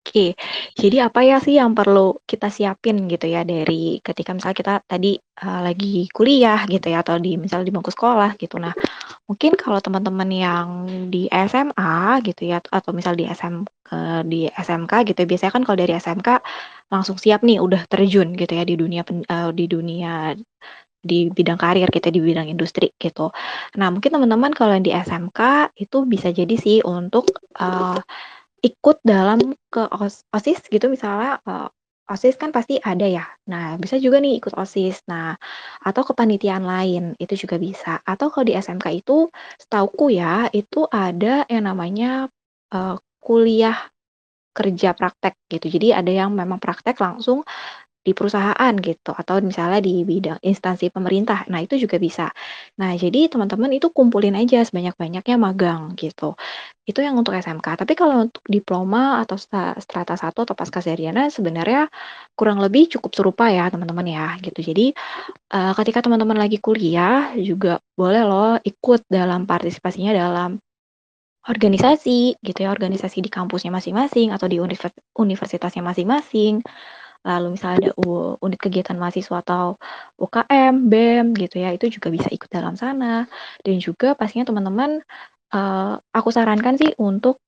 Oke, 0.00 0.32
jadi 0.80 0.96
apa 1.12 1.20
ya 1.28 1.36
sih 1.44 1.60
yang 1.60 1.76
perlu 1.76 2.16
kita 2.24 2.48
siapin 2.48 3.04
gitu 3.04 3.28
ya 3.28 3.44
dari 3.44 4.00
ketika 4.00 4.32
misalnya 4.32 4.56
kita 4.56 4.74
tadi 4.88 5.20
uh, 5.44 5.60
lagi 5.60 6.08
kuliah 6.08 6.64
gitu 6.64 6.88
ya 6.88 7.04
atau 7.04 7.20
di 7.20 7.36
misalnya 7.36 7.68
di 7.68 7.74
bangku 7.76 7.92
sekolah 7.92 8.32
gitu. 8.40 8.56
Nah, 8.56 8.72
mungkin 9.28 9.60
kalau 9.60 9.76
teman-teman 9.84 10.30
yang 10.32 10.68
di 11.12 11.28
SMA 11.28 12.24
gitu 12.24 12.48
ya 12.48 12.64
atau 12.64 12.96
misal 12.96 13.12
di 13.12 13.28
SM 13.28 13.60
uh, 13.92 14.24
di 14.24 14.48
SMK 14.48 14.92
gitu 15.12 15.18
ya, 15.20 15.28
biasanya 15.28 15.52
kan 15.52 15.62
kalau 15.68 15.78
dari 15.84 15.92
SMK 16.00 16.28
langsung 16.88 17.20
siap 17.20 17.44
nih 17.44 17.60
udah 17.60 17.84
terjun 17.84 18.32
gitu 18.40 18.52
ya 18.56 18.64
di 18.64 18.74
dunia 18.80 19.04
uh, 19.04 19.52
di 19.52 19.64
dunia 19.68 20.32
di 21.00 21.32
bidang 21.32 21.56
karir 21.56 21.88
kita 21.88 22.12
di 22.12 22.20
bidang 22.20 22.48
industri 22.52 22.92
gitu. 23.00 23.32
Nah, 23.80 23.88
mungkin 23.88 24.12
teman-teman 24.12 24.52
kalau 24.52 24.76
yang 24.76 24.84
di 24.84 24.92
SMK 24.92 25.72
itu 25.80 26.04
bisa 26.04 26.28
jadi 26.30 26.54
sih 26.60 26.84
untuk 26.84 27.32
uh, 27.56 27.96
ikut 28.60 29.00
dalam 29.00 29.56
ke 29.72 29.82
OSIS 30.32 30.68
gitu 30.68 30.92
misalnya 30.92 31.40
uh, 31.48 31.68
OSIS 32.10 32.34
kan 32.36 32.50
pasti 32.50 32.76
ada 32.82 33.06
ya. 33.06 33.22
Nah, 33.46 33.78
bisa 33.78 33.94
juga 33.96 34.18
nih 34.18 34.42
ikut 34.42 34.58
OSIS. 34.58 35.06
Nah, 35.06 35.38
atau 35.78 36.02
kepanitiaan 36.02 36.66
lain 36.66 37.14
itu 37.22 37.46
juga 37.46 37.56
bisa. 37.56 38.02
Atau 38.02 38.34
kalau 38.34 38.50
di 38.50 38.58
SMK 38.58 38.86
itu 38.90 39.30
setauku 39.56 40.10
ya, 40.10 40.50
itu 40.50 40.90
ada 40.90 41.46
yang 41.46 41.70
namanya 41.70 42.26
uh, 42.74 42.98
kuliah 43.22 43.78
kerja 44.50 44.90
praktek 44.98 45.38
gitu. 45.46 45.70
Jadi 45.70 45.94
ada 45.94 46.10
yang 46.10 46.34
memang 46.34 46.58
praktek 46.58 46.98
langsung 46.98 47.46
di 48.10 48.14
perusahaan 48.18 48.74
gitu 48.82 49.14
atau 49.14 49.38
misalnya 49.38 49.78
di 49.78 50.02
bidang 50.02 50.42
instansi 50.42 50.90
pemerintah. 50.90 51.46
Nah, 51.46 51.62
itu 51.62 51.78
juga 51.78 52.02
bisa. 52.02 52.34
Nah, 52.82 52.98
jadi 52.98 53.30
teman-teman 53.30 53.70
itu 53.78 53.86
kumpulin 53.94 54.34
aja 54.34 54.66
sebanyak-banyaknya 54.66 55.36
magang 55.38 55.94
gitu. 55.94 56.34
Itu 56.82 57.06
yang 57.06 57.14
untuk 57.14 57.38
SMK. 57.38 57.78
Tapi 57.78 57.92
kalau 57.94 58.26
untuk 58.26 58.42
diploma 58.50 59.22
atau 59.22 59.38
strata 59.78 60.18
1 60.18 60.42
atau 60.42 60.54
pasca 60.58 60.82
sarjana 60.82 61.30
sebenarnya 61.30 61.86
kurang 62.34 62.58
lebih 62.58 62.90
cukup 62.98 63.14
serupa 63.14 63.46
ya, 63.46 63.70
teman-teman 63.70 64.06
ya 64.10 64.26
gitu. 64.42 64.58
Jadi 64.58 64.90
uh, 65.54 65.72
ketika 65.78 66.02
teman-teman 66.02 66.34
lagi 66.42 66.58
kuliah 66.58 67.30
juga 67.38 67.78
boleh 67.94 68.22
loh 68.26 68.58
ikut 68.66 69.06
dalam 69.06 69.46
partisipasinya 69.46 70.10
dalam 70.10 70.58
organisasi 71.46 72.36
gitu 72.44 72.58
ya, 72.60 72.68
organisasi 72.74 73.24
di 73.24 73.30
kampusnya 73.32 73.72
masing-masing 73.72 74.34
atau 74.34 74.44
di 74.50 74.60
universitasnya 75.16 75.80
masing-masing 75.80 76.60
lalu 77.20 77.46
misalnya 77.56 77.78
ada 77.88 77.92
unit 78.40 78.60
kegiatan 78.60 78.96
mahasiswa 78.96 79.36
atau 79.44 79.76
UKM, 80.16 80.88
BEM 80.88 81.26
gitu 81.36 81.56
ya, 81.60 81.70
itu 81.76 81.86
juga 81.92 82.08
bisa 82.08 82.28
ikut 82.32 82.48
dalam 82.48 82.74
sana. 82.80 83.28
Dan 83.64 83.76
juga 83.80 84.16
pastinya 84.16 84.48
teman-teman, 84.48 85.04
uh, 85.52 86.00
aku 86.16 86.28
sarankan 86.32 86.80
sih 86.80 86.90
untuk 86.96 87.40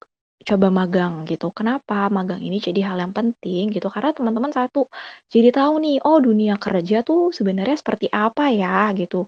coba 0.42 0.68
magang 0.74 1.22
gitu. 1.30 1.54
Kenapa 1.54 2.10
magang 2.10 2.42
ini 2.42 2.58
jadi 2.58 2.80
hal 2.92 2.98
yang 3.00 3.14
penting 3.14 3.70
gitu? 3.72 3.88
Karena 3.88 4.10
teman-teman 4.12 4.52
satu 4.52 4.90
jadi 5.30 5.54
tahu 5.54 5.80
nih, 5.80 5.96
oh 6.04 6.18
dunia 6.18 6.58
kerja 6.58 7.06
tuh 7.06 7.30
sebenarnya 7.32 7.76
seperti 7.78 8.10
apa 8.12 8.50
ya 8.52 8.90
gitu. 8.98 9.24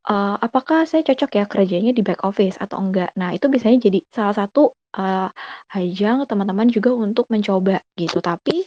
Uh, 0.00 0.36
apakah 0.40 0.88
saya 0.88 1.04
cocok 1.04 1.30
ya 1.36 1.44
kerjanya 1.44 1.92
di 1.92 2.00
back 2.00 2.24
office 2.24 2.56
atau 2.56 2.80
enggak? 2.80 3.12
Nah 3.20 3.36
itu 3.36 3.46
biasanya 3.52 3.78
jadi 3.84 4.00
salah 4.08 4.32
satu 4.32 4.72
uh, 4.96 5.28
ajang 5.76 6.24
teman-teman 6.24 6.72
juga 6.72 6.90
untuk 6.96 7.28
mencoba 7.28 7.84
gitu. 7.98 8.18
Tapi 8.24 8.64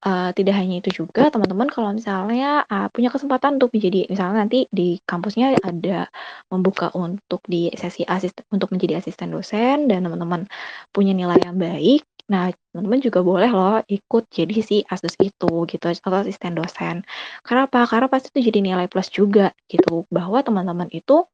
Uh, 0.00 0.32
tidak 0.32 0.56
hanya 0.56 0.80
itu 0.80 1.04
juga 1.04 1.28
teman-teman 1.28 1.68
kalau 1.68 1.92
misalnya, 1.92 2.64
uh, 2.72 2.88
punya 2.88 3.12
kesempatan 3.12 3.60
untuk 3.60 3.68
menjadi 3.76 4.08
misalnya 4.08 4.48
nanti 4.48 4.64
di 4.72 4.96
kampusnya 5.04 5.60
ada 5.60 6.08
membuka 6.48 6.88
untuk 6.96 7.44
di 7.44 7.68
sesi 7.76 8.08
asisten 8.08 8.48
untuk 8.48 8.72
menjadi 8.72 8.96
asisten 8.96 9.28
dosen 9.28 9.92
dan 9.92 10.08
teman-teman 10.08 10.48
punya 10.88 11.12
nilai 11.12 11.36
yang 11.44 11.60
baik, 11.60 12.00
nah 12.32 12.48
teman-teman 12.72 13.00
juga 13.04 13.20
boleh 13.20 13.52
loh 13.52 13.84
ikut 13.92 14.24
jadi 14.32 14.54
si 14.64 14.80
ASDOS 14.88 15.20
itu 15.20 15.52
gitu 15.68 15.84
atau 15.84 16.24
asisten 16.24 16.56
dosen. 16.56 17.04
Karena 17.44 17.68
apa? 17.68 17.84
Karena 17.84 18.08
pasti 18.08 18.32
itu 18.32 18.48
jadi 18.48 18.64
nilai 18.64 18.88
plus 18.88 19.12
juga 19.12 19.52
gitu 19.68 20.08
bahwa 20.08 20.40
teman-teman 20.40 20.88
itu 20.96 21.28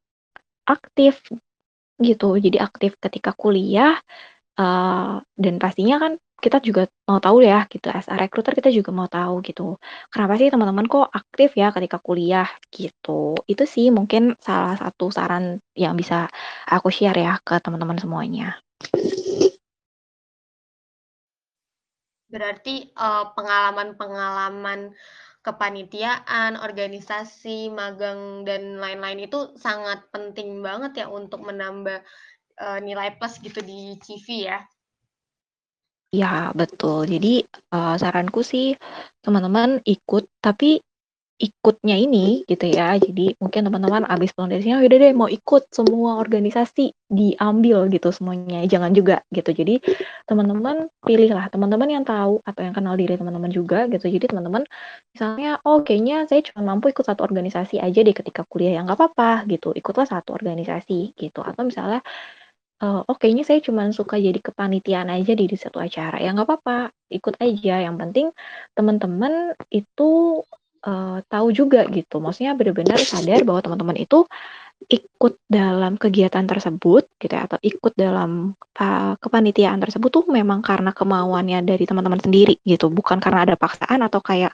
aktif 0.67 1.23
gitu, 2.03 2.35
jadi 2.35 2.67
aktif 2.67 2.99
ketika 2.99 3.31
kuliah, 3.31 3.95
uh, 4.59 5.23
dan 5.39 5.55
pastinya 5.55 6.03
kan 6.03 6.19
kita 6.37 6.61
juga 6.61 6.85
mau 7.09 7.17
tahu 7.17 7.41
ya 7.41 7.65
gitu 7.65 7.89
as 7.89 8.05
a 8.05 8.15
recruiter 8.15 8.53
kita 8.53 8.69
juga 8.69 8.93
mau 8.93 9.09
tahu 9.09 9.41
gitu. 9.41 9.81
Kenapa 10.13 10.37
sih 10.37 10.53
teman-teman 10.53 10.85
kok 10.85 11.09
aktif 11.09 11.57
ya 11.57 11.73
ketika 11.73 11.97
kuliah 11.97 12.45
gitu. 12.69 13.33
Itu 13.49 13.65
sih 13.65 13.89
mungkin 13.89 14.37
salah 14.37 14.77
satu 14.77 15.09
saran 15.09 15.57
yang 15.73 15.97
bisa 15.97 16.29
aku 16.69 16.93
share 16.93 17.17
ya 17.17 17.41
ke 17.41 17.57
teman-teman 17.57 17.97
semuanya. 17.97 18.61
Berarti 22.29 22.91
uh, 22.93 23.33
pengalaman-pengalaman 23.33 24.93
kepanitiaan, 25.41 26.59
organisasi, 26.59 27.71
magang 27.71 28.43
dan 28.43 28.77
lain-lain 28.77 29.31
itu 29.31 29.55
sangat 29.55 30.03
penting 30.11 30.59
banget 30.59 31.01
ya 31.01 31.07
untuk 31.07 31.39
menambah 31.39 32.03
uh, 32.59 32.79
nilai 32.83 33.15
plus 33.15 33.39
gitu 33.39 33.63
di 33.63 33.95
CV 34.03 34.51
ya. 34.51 34.59
Ya, 36.15 36.55
betul. 36.55 37.03
Jadi, 37.11 37.43
uh, 37.75 37.99
saranku 37.99 38.39
sih 38.39 38.79
teman-teman 39.19 39.83
ikut, 39.83 40.23
tapi 40.39 40.79
ikutnya 41.41 41.97
ini 41.99 42.45
gitu 42.47 42.69
ya, 42.69 42.95
jadi 43.01 43.33
mungkin 43.41 43.65
teman-teman 43.65 44.05
abis 44.07 44.31
pulang 44.35 44.51
dari 44.53 44.61
sini, 44.61 44.75
"Oh 44.77 44.83
yaudah 44.85 44.99
deh 45.03 45.13
mau 45.17 45.25
ikut 45.31 45.67
semua 45.73 46.21
organisasi," 46.21 46.93
diambil 47.09 47.89
gitu 47.91 48.13
semuanya, 48.13 48.61
jangan 48.69 48.93
juga 48.95 49.25
gitu. 49.33 49.51
Jadi 49.55 49.81
teman-teman 50.29 50.87
pilihlah 51.03 51.49
teman-teman 51.49 51.89
yang 51.91 52.05
tahu 52.07 52.39
atau 52.45 52.61
yang 52.63 52.75
kenal 52.77 52.95
diri 52.99 53.17
teman-teman 53.17 53.51
juga 53.55 53.87
gitu. 53.89 54.05
Jadi 54.13 54.25
teman-teman 54.31 54.63
misalnya, 55.17 55.57
"Oh 55.65 55.81
kayaknya 55.83 56.27
saya 56.29 56.41
cuma 56.45 56.61
mampu 56.75 56.93
ikut 56.93 57.05
satu 57.07 57.25
organisasi 57.25 57.81
aja 57.81 57.99
deh 58.05 58.15
ketika 58.15 58.45
kuliah," 58.47 58.77
ya 58.77 58.81
nggak 58.85 58.97
apa-apa 59.01 59.49
gitu, 59.49 59.73
ikutlah 59.75 60.05
satu 60.09 60.35
organisasi 60.37 61.17
gitu. 61.17 61.41
Atau 61.43 61.65
misalnya 61.69 62.01
uh, 62.83 63.01
"Oh 63.09 63.15
kayaknya 63.17 63.43
saya 63.47 63.59
cuma 63.63 63.87
suka 63.95 64.15
jadi 64.19 64.39
kepanitiaan 64.41 65.09
aja 65.13 65.33
di 65.37 65.45
satu 65.57 65.77
acara." 65.81 66.17
Ya 66.21 66.31
nggak 66.35 66.47
apa-apa, 66.47 66.93
ikut 67.13 67.35
aja, 67.41 67.85
yang 67.85 67.95
penting 68.01 68.31
teman-teman 68.77 69.55
itu, 69.73 70.41
uh, 70.85 71.17
tahu 71.31 71.47
juga 71.55 71.85
gitu, 71.91 72.19
maksudnya 72.23 72.53
benar-benar 72.59 72.99
sadar 73.01 73.41
bahwa 73.47 73.59
teman-teman 73.65 73.97
itu 74.01 74.25
ikut 74.87 75.41
dalam 75.49 75.97
kegiatan 75.97 76.45
tersebut 76.47 77.09
gitu 77.19 77.33
ya, 77.33 77.49
atau 77.49 77.57
ikut 77.59 77.91
dalam, 77.97 78.53
eee, 78.77 79.13
kepanitiaan 79.19 79.81
tersebut 79.83 80.09
tuh 80.13 80.25
memang 80.29 80.61
karena 80.63 80.93
kemauannya 80.95 81.65
dari 81.65 81.83
teman-teman 81.89 82.21
sendiri 82.21 82.55
gitu, 82.63 82.87
bukan 82.93 83.17
karena 83.19 83.43
ada 83.49 83.55
paksaan 83.59 83.99
atau 84.05 84.21
kayak 84.23 84.53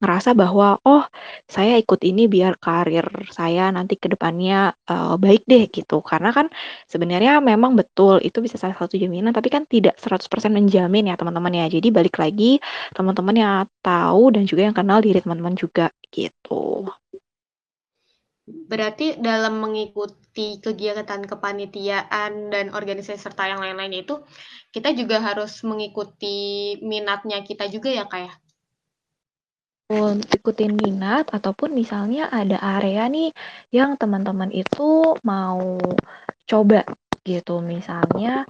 ngerasa 0.00 0.32
bahwa, 0.38 0.78
"Oh, 0.86 1.04
saya 1.50 1.76
ikut 1.82 2.00
ini 2.06 2.30
biar 2.30 2.56
karir 2.62 3.04
saya 3.34 3.68
nanti 3.74 3.98
ke 4.00 4.08
depannya, 4.12 4.72
eee, 4.88 5.14
baik 5.20 5.42
deh," 5.50 5.66
gitu. 5.68 6.00
Karena 6.06 6.30
kan 6.32 6.46
sebenarnya 6.88 7.42
memang 7.44 7.74
betul 7.76 8.22
itu 8.24 8.38
bisa 8.40 8.56
salah 8.60 8.78
satu 8.78 8.94
jaminan, 8.96 9.34
tapi 9.36 9.50
kan 9.52 9.66
tidak 9.68 9.98
100% 10.00 10.54
menjamin 10.56 11.10
ya 11.12 11.16
teman-teman 11.20 11.52
ya. 11.60 11.66
Jadi 11.68 11.88
balik 11.92 12.16
lagi 12.22 12.56
teman-teman 12.96 13.36
yang 13.36 13.54
tahu 13.84 14.32
dan 14.34 14.46
juga 14.48 14.70
yang 14.70 14.76
kenal 14.76 15.02
diri 15.04 15.20
teman-teman 15.20 15.54
juga 15.58 15.90
gitu. 16.14 16.88
Berarti 18.44 19.16
dalam 19.24 19.56
mengikuti 19.64 20.60
kegiatan 20.60 21.24
kepanitiaan 21.24 22.52
dan 22.52 22.66
organisasi 22.76 23.16
serta 23.16 23.48
yang 23.48 23.60
lain-lainnya 23.64 24.04
itu, 24.04 24.20
kita 24.68 24.92
juga 24.92 25.16
harus 25.24 25.64
mengikuti 25.64 26.36
minatnya 26.84 27.40
kita 27.40 27.64
juga 27.72 27.88
ya, 27.88 28.04
Kak, 28.04 28.20
ya? 28.20 28.32
Ikutin 30.36 30.76
minat 30.76 31.28
ataupun 31.32 31.72
misalnya 31.72 32.28
ada 32.28 32.56
area 32.80 33.04
nih 33.08 33.32
yang 33.72 33.96
teman-teman 34.00 34.52
itu 34.52 35.16
mau 35.24 35.60
coba 36.48 36.84
gitu. 37.24 37.64
Misalnya, 37.64 38.44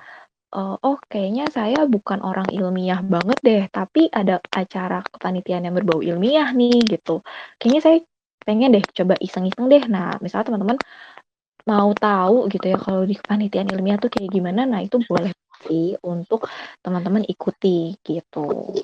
eee, 0.54 0.76
"Oh 0.86 0.98
kayaknya 1.10 1.46
saya 1.52 1.86
bukan 1.86 2.20
orang 2.22 2.48
ilmiah 2.50 3.00
banget 3.04 3.38
deh, 3.48 3.62
tapi 3.70 4.08
ada 4.10 4.40
acara 4.54 5.02
kepanitiaan 5.12 5.66
yang 5.66 5.76
berbau 5.78 6.00
ilmiah 6.02 6.50
nih," 6.54 6.82
gitu. 6.92 7.22
"Kayaknya 7.60 7.82
saya 7.86 7.98
pengen 8.46 8.76
deh 8.76 8.84
coba 8.94 9.16
iseng-iseng 9.18 9.66
deh." 9.72 9.82
Nah, 9.88 10.20
misalnya 10.20 10.52
teman-teman 10.52 10.78
mau 11.64 11.90
tahu 11.96 12.52
gitu 12.52 12.76
ya 12.76 12.78
kalau 12.78 13.08
di 13.08 13.16
kepanitiaan 13.16 13.72
ilmiah 13.72 13.96
tuh 13.96 14.12
kayak 14.12 14.30
gimana, 14.36 14.68
nah 14.68 14.84
itu 14.84 15.00
boleh 15.08 15.32
sih 15.64 15.96
untuk 16.04 16.44
teman-teman 16.84 17.24
ikuti 17.24 17.96
gitu. 18.04 18.76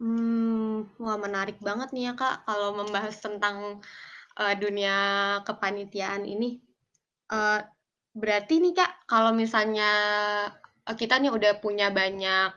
Hmm, 0.00 0.88
wah 0.96 1.20
menarik 1.20 1.60
banget 1.60 1.92
nih 1.92 2.10
ya 2.10 2.12
Kak, 2.16 2.48
kalau 2.48 2.72
membahas 2.72 3.20
tentang, 3.20 3.84
eee, 4.40 4.54
dunia 4.56 4.96
kepanitiaan 5.44 6.24
ini. 6.24 6.56
Eee, 7.30 7.60
berarti 8.16 8.64
nih 8.64 8.74
Kak, 8.80 9.04
kalau 9.06 9.30
misalnya, 9.36 9.90
eee, 10.88 10.96
kita 10.96 11.20
nih 11.20 11.30
udah 11.30 11.60
punya 11.60 11.92
banyak, 11.92 12.50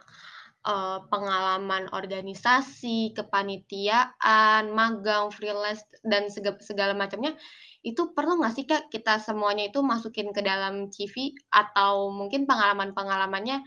eee, 0.68 0.98
pengalaman 1.12 1.88
organisasi, 1.94 3.14
kepanitiaan, 3.18 4.72
magang, 4.74 5.30
freelance, 5.36 5.84
dan 6.08 6.28
sega 6.34 6.56
segala 6.64 6.94
macamnya, 6.98 7.36
itu 7.84 8.12
perlu 8.16 8.40
nggak 8.40 8.54
sih 8.56 8.66
Kak, 8.70 8.84
kita 8.94 9.20
semuanya 9.24 9.68
itu 9.72 9.80
masukin 9.84 10.32
ke 10.36 10.42
dalam 10.44 10.88
CV? 10.92 11.36
Atau 11.52 12.12
mungkin 12.16 12.48
pengalaman-pengalamannya 12.50 13.64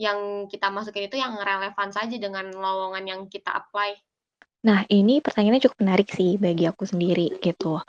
yang 0.00 0.48
kita 0.50 0.68
masukin 0.72 1.08
itu 1.10 1.16
yang 1.20 1.36
relevan 1.38 1.90
saja 1.94 2.16
dengan 2.18 2.50
lowongan 2.54 3.04
yang 3.08 3.22
kita 3.30 3.50
apply? 3.54 3.96
Nah, 4.64 4.84
ini 4.92 5.24
pertanyaannya 5.24 5.64
cukup 5.64 5.78
menarik 5.80 6.08
sih 6.12 6.36
bagi 6.36 6.68
aku 6.68 6.84
sendiri 6.84 7.32
gitu. 7.40 7.80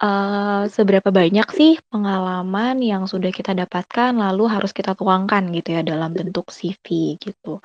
Eee, 0.00 0.62
seberapa 0.72 1.10
banyak 1.12 1.48
sih 1.52 1.72
pengalaman 1.92 2.80
yang 2.80 3.04
sudah 3.10 3.28
kita 3.34 3.52
dapatkan 3.52 4.16
lalu 4.16 4.48
harus 4.48 4.72
kita 4.72 4.96
tuangkan 4.96 5.52
gitu 5.52 5.76
ya 5.76 5.82
dalam 5.84 6.16
bentuk 6.16 6.48
CV 6.54 7.18
gitu. 7.20 7.60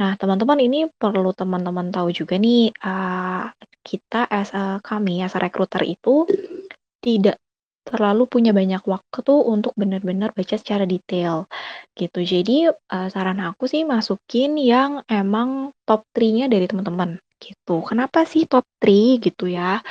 Nah, 0.00 0.16
teman-teman 0.20 0.60
ini 0.64 0.88
perlu 0.90 1.30
teman-teman 1.36 1.90
tahu 1.94 2.10
juga 2.10 2.36
nih, 2.40 2.74
eee, 2.74 3.42
kita 3.86 4.26
as 4.30 4.50
a 4.56 4.80
kami 4.82 5.22
as 5.26 5.34
a 5.36 5.40
recruiter 5.42 5.82
itu 5.86 6.26
tidak 7.04 7.38
terlalu 7.88 8.24
punya 8.30 8.52
banyak 8.54 8.82
waktu 8.86 9.34
untuk 9.34 9.72
benar-benar 9.78 10.30
baca 10.36 10.56
secara 10.60 10.84
detail 10.86 11.46
gitu. 11.98 12.20
Jadi, 12.24 12.70
eee, 12.70 13.08
saran 13.14 13.40
aku 13.42 13.66
sih 13.70 13.82
masukin 13.88 14.56
yang 14.60 15.02
emang 15.10 15.72
top 15.88 16.06
3-nya 16.16 16.46
dari 16.52 16.66
teman-teman 16.70 17.18
gitu. 17.42 17.82
Kenapa 17.88 18.22
sih 18.32 18.42
top 18.50 18.64
3 18.82 19.18
gitu 19.24 19.44
ya? 19.50 19.82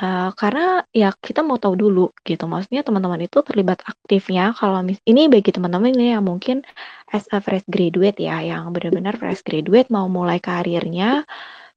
Eee, 0.00 0.28
karena 0.40 0.82
ya 0.96 1.10
kita 1.26 1.40
mau 1.46 1.58
tahu 1.62 1.74
dulu 1.78 2.02
gitu, 2.28 2.44
maksudnya 2.50 2.82
teman-teman 2.86 3.20
itu 3.26 3.38
terlibat 3.46 3.80
aktifnya 3.86 4.52
kalau 4.58 4.80
mis 4.86 4.98
ini 5.10 5.28
bagi 5.32 5.50
teman-teman 5.54 5.92
ini 5.94 6.16
yang 6.16 6.24
mungkin 6.26 6.64
as 7.14 7.26
a 7.36 7.38
fresh 7.44 7.66
graduate 7.70 8.18
ya, 8.20 8.40
yang 8.42 8.70
benar-benar 8.74 9.14
fresh 9.20 9.42
graduate 9.46 9.88
mau 9.94 10.06
mulai 10.10 10.38
karirnya, 10.42 11.24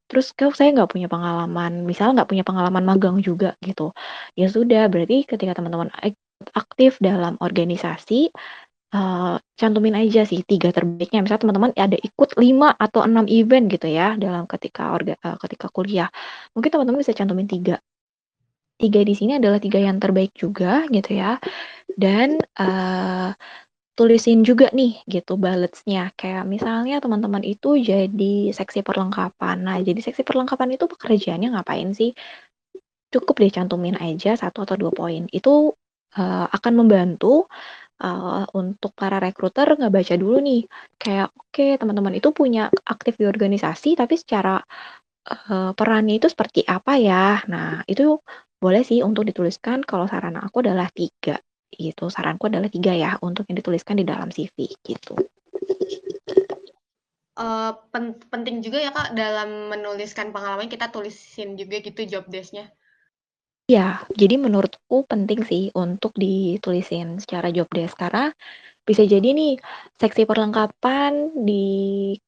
terus 0.09 0.31
kok 0.37 0.55
saya 0.59 0.71
nggak 0.75 0.91
punya 0.93 1.07
pengalaman, 1.11 1.85
misal 1.89 2.13
nggak 2.17 2.29
punya 2.31 2.43
pengalaman 2.47 2.83
magang 2.87 3.17
juga 3.23 3.55
gitu. 3.65 3.91
Ya 4.39 4.47
sudah, 4.51 4.87
berarti 4.93 5.25
ketika 5.29 5.57
teman-teman 5.59 5.91
ek 6.05 6.15
aktif 6.57 6.99
dalam 7.03 7.35
organisasi, 7.41 8.29
eee, 8.93 9.35
cantumin 9.59 9.95
aja 9.97 10.23
sih 10.29 10.41
3 10.47 10.69
terbaiknya. 10.75 11.21
Misal 11.25 11.39
teman-teman 11.41 11.73
ada 11.77 11.97
ikut 11.99 12.37
5 12.39 12.73
atau 12.77 13.03
6 13.05 13.25
event 13.31 13.65
gitu 13.73 13.87
ya 13.89 14.15
dalam 14.21 14.45
ketika 14.49 14.93
orga 14.95 15.15
eee, 15.21 15.37
ketika 15.43 15.67
kuliah. 15.73 16.09
Mungkin 16.55 16.69
teman-teman 16.73 17.01
bisa 17.03 17.13
cantumin 17.17 17.47
3. 17.49 17.79
3 18.81 19.01
di 19.05 19.13
sini 19.17 19.37
adalah 19.39 19.59
3 19.61 19.79
yang 19.81 19.97
terbaik 20.01 20.33
juga 20.37 20.85
gitu 20.91 21.13
ya, 21.17 21.37
dan, 21.99 22.39
eee, 22.59 23.29
tulisin 23.99 24.41
juga 24.47 24.69
nih 24.73 25.03
gitu 25.09 25.37
bullets-nya. 25.39 26.11
Kayak 26.17 26.45
misalnya 26.49 26.97
teman-teman 27.03 27.43
itu 27.45 27.77
jadi 27.79 28.51
seksi 28.55 28.81
perlengkapan. 28.87 29.57
Nah, 29.65 29.77
jadi 29.83 29.99
seksi 30.01 30.23
perlengkapan 30.27 30.75
itu 30.77 30.85
pekerjaannya 30.89 31.53
ngapain 31.57 31.91
sih? 31.97 32.11
Cukup 33.13 33.39
deh 33.43 33.51
cantumin 33.53 33.95
aja 34.01 34.35
1 34.39 34.65
atau 34.65 34.75
2 34.79 34.91
poin. 34.95 35.25
Itu, 35.33 35.73
eee, 36.17 36.45
akan 36.53 36.73
membantu, 36.85 37.47
eee, 38.03 38.43
untuk 38.59 38.91
para 38.99 39.17
recruiter 39.23 39.67
ngebaca 39.79 40.15
dulu 40.19 40.37
nih, 40.43 40.61
kayak, 41.01 41.29
oke 41.39 41.65
teman-teman 41.81 42.13
itu 42.19 42.29
punya 42.35 42.69
aktif 42.85 43.15
di 43.21 43.25
organisasi 43.29 43.95
tapi 43.99 44.15
secara, 44.19 44.59
eee, 45.31 45.71
perannya 45.77 46.15
itu 46.19 46.27
seperti 46.31 46.61
apa 46.67 46.93
ya? 47.01 47.41
Nah, 47.51 47.83
itu 47.89 48.19
boleh 48.63 48.83
sih 48.87 48.99
untuk 49.05 49.23
dituliskan 49.29 49.83
kalau 49.87 50.05
saran 50.11 50.37
aku 50.39 50.63
adalah 50.65 50.87
3 50.93 51.37
gitu. 51.73 52.07
Saranku 52.13 52.47
adalah 52.51 52.69
3 52.71 52.93
ya 52.97 53.11
untuk 53.23 53.45
yang 53.49 53.57
dituliskan 53.61 53.97
di 54.01 54.05
dalam 54.07 54.29
CV 54.33 54.57
gitu. 54.85 55.15
Eee, 57.39 57.69
pen 57.93 58.05
penting 58.33 58.61
juga 58.65 58.77
ya 58.85 58.91
Kak 58.93 59.17
dalam 59.17 59.71
menuliskan 59.73 60.29
pengalaman 60.35 60.69
kita 60.69 60.87
tulisin 60.93 61.57
juga 61.57 61.81
gitu 61.81 62.01
job 62.05 62.25
desk-nya? 62.29 62.69
Iya, 63.73 64.05
jadi 64.21 64.35
menurutku 64.45 64.95
penting 65.11 65.39
sih 65.49 65.63
untuk 65.73 66.13
ditulisin 66.23 67.17
secara 67.23 67.49
job 67.55 67.65
desk, 67.73 67.97
karena 67.97 68.29
bisa 68.87 69.03
jadi 69.13 69.29
nih 69.37 69.53
seksi 70.01 70.23
perlengkapan 70.29 71.13
di 71.47 71.65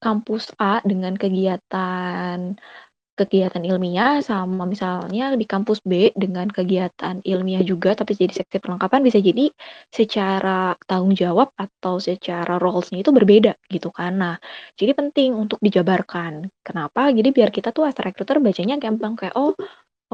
kampus 0.03 0.53
A 0.61 0.81
dengan 0.85 1.15
kegiatan 1.17 2.57
kegiatan 3.19 3.63
ilmiah 3.63 4.19
sama 4.25 4.65
misalnya 4.65 5.35
di 5.37 5.45
kampus 5.45 5.79
B 5.85 6.11
dengan 6.17 6.49
kegiatan 6.49 7.21
ilmiah 7.23 7.61
juga 7.63 7.93
tapi 7.99 8.17
jadi 8.17 8.33
seksi 8.33 8.57
perlengkapan 8.63 9.01
bisa 9.05 9.19
jadi 9.21 9.53
secara 9.93 10.73
tanggung 10.89 11.13
jawab 11.15 11.53
atau 11.59 12.01
secara 12.01 12.57
roles-nya 12.63 13.05
itu 13.05 13.11
berbeda 13.13 13.53
gitu 13.69 13.89
kan. 13.93 14.13
Nah, 14.23 14.35
jadi 14.79 14.93
penting 14.97 15.37
untuk 15.37 15.59
dijabarkan. 15.61 16.49
Kenapa? 16.65 17.13
Jadi 17.13 17.29
biar 17.35 17.51
kita 17.53 17.71
tuh 17.75 17.85
as 17.91 17.97
recruiter 18.01 18.41
bacanya 18.41 18.75
gampang 18.81 19.13
kayak, 19.19 19.35
"Oh 19.37 19.53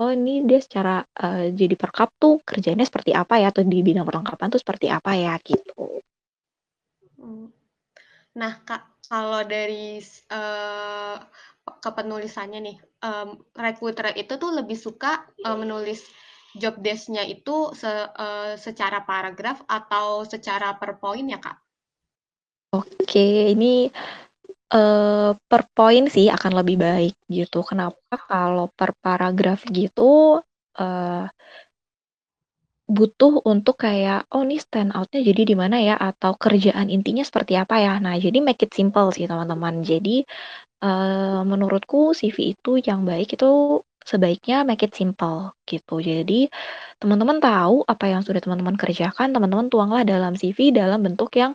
oh 0.02 0.10
ini 0.18 0.42
dia 0.50 0.60
secara, 0.66 1.06
eee, 1.24 1.54
jadi 1.60 1.76
perkap 1.78 2.10
tuh 2.22 2.42
kerjanya 2.50 2.86
seperti 2.90 3.12
apa 3.22 3.36
ya?" 3.42 3.48
Atau 3.54 3.64
di 3.70 3.80
bidang 3.86 4.06
perlengkapan 4.10 4.48
tuh 4.54 4.62
seperti 4.64 4.88
apa 4.98 5.12
ya, 5.26 5.34
gitu. 5.46 6.02
Mmm. 7.22 7.46
Nah 8.42 8.54
Kak, 8.68 8.84
kalau 9.12 9.42
dari 9.54 10.00
s 10.02 10.24
eee, 10.32 11.16
kepenulisannya 11.84 12.60
nih, 12.68 12.78
mmm, 13.06 13.30
recruiter 13.66 14.08
itu 14.22 14.34
tuh 14.42 14.52
lebih 14.60 14.78
suka, 14.80 15.12
eee, 15.46 15.58
menulis 15.64 16.02
job 16.62 16.76
desk-nya 16.86 17.24
itu 17.36 17.58
se 17.82 17.92
eee, 18.24 18.54
secara 18.66 19.00
paragraf 19.10 19.58
atau 19.70 20.24
secara 20.34 20.70
per 20.82 20.92
poin 21.04 21.26
ya, 21.34 21.40
Kak? 21.46 21.58
Oke, 22.74 23.52
ini, 23.52 23.92
eee, 24.74 25.30
per 25.50 25.62
poin 25.76 26.04
sih 26.16 26.28
akan 26.36 26.52
lebih 26.64 26.78
baik 26.86 27.16
gitu. 27.32 27.62
Kenapa? 27.70 28.16
Kalau 28.30 28.68
per 28.78 28.92
paragraf 29.04 29.60
gitu, 29.72 30.42
eee 30.80 31.32
butuh 32.90 33.46
untuk 33.46 33.78
kayak, 33.86 34.26
"Oh 34.34 34.42
ini 34.42 34.58
stand 34.58 34.90
out-nya 34.98 35.22
jadi 35.22 35.42
di 35.46 35.56
mana 35.56 35.78
ya?" 35.80 35.96
Atau 36.02 36.34
kerjaan 36.36 36.90
intinya 36.90 37.22
seperti 37.22 37.54
apa 37.56 37.78
ya? 37.78 37.94
Nah, 38.02 38.18
jadi 38.18 38.42
make 38.42 38.66
it 38.66 38.74
simple 38.74 39.14
sih 39.14 39.30
teman-teman. 39.30 39.86
Jadi, 39.86 40.26
eee, 40.84 41.42
menurutku 41.46 42.14
CV 42.18 42.54
itu 42.58 42.72
yang 42.84 43.04
baik 43.10 43.36
itu 43.38 43.82
sebaiknya 44.06 44.64
make 44.68 44.84
it 44.88 44.94
simple 44.98 45.54
gitu. 45.70 46.00
Jadi 46.04 46.50
teman-teman 47.02 47.40
tahu 47.44 47.84
apa 47.90 48.06
yang 48.14 48.22
sudah 48.26 48.42
teman-teman 48.44 48.78
kerjakan, 48.80 49.34
teman-teman 49.36 49.68
tuanglah 49.74 50.04
dalam 50.08 50.34
CV 50.38 50.72
dalam 50.76 51.02
bentuk 51.06 51.34
yang, 51.38 51.54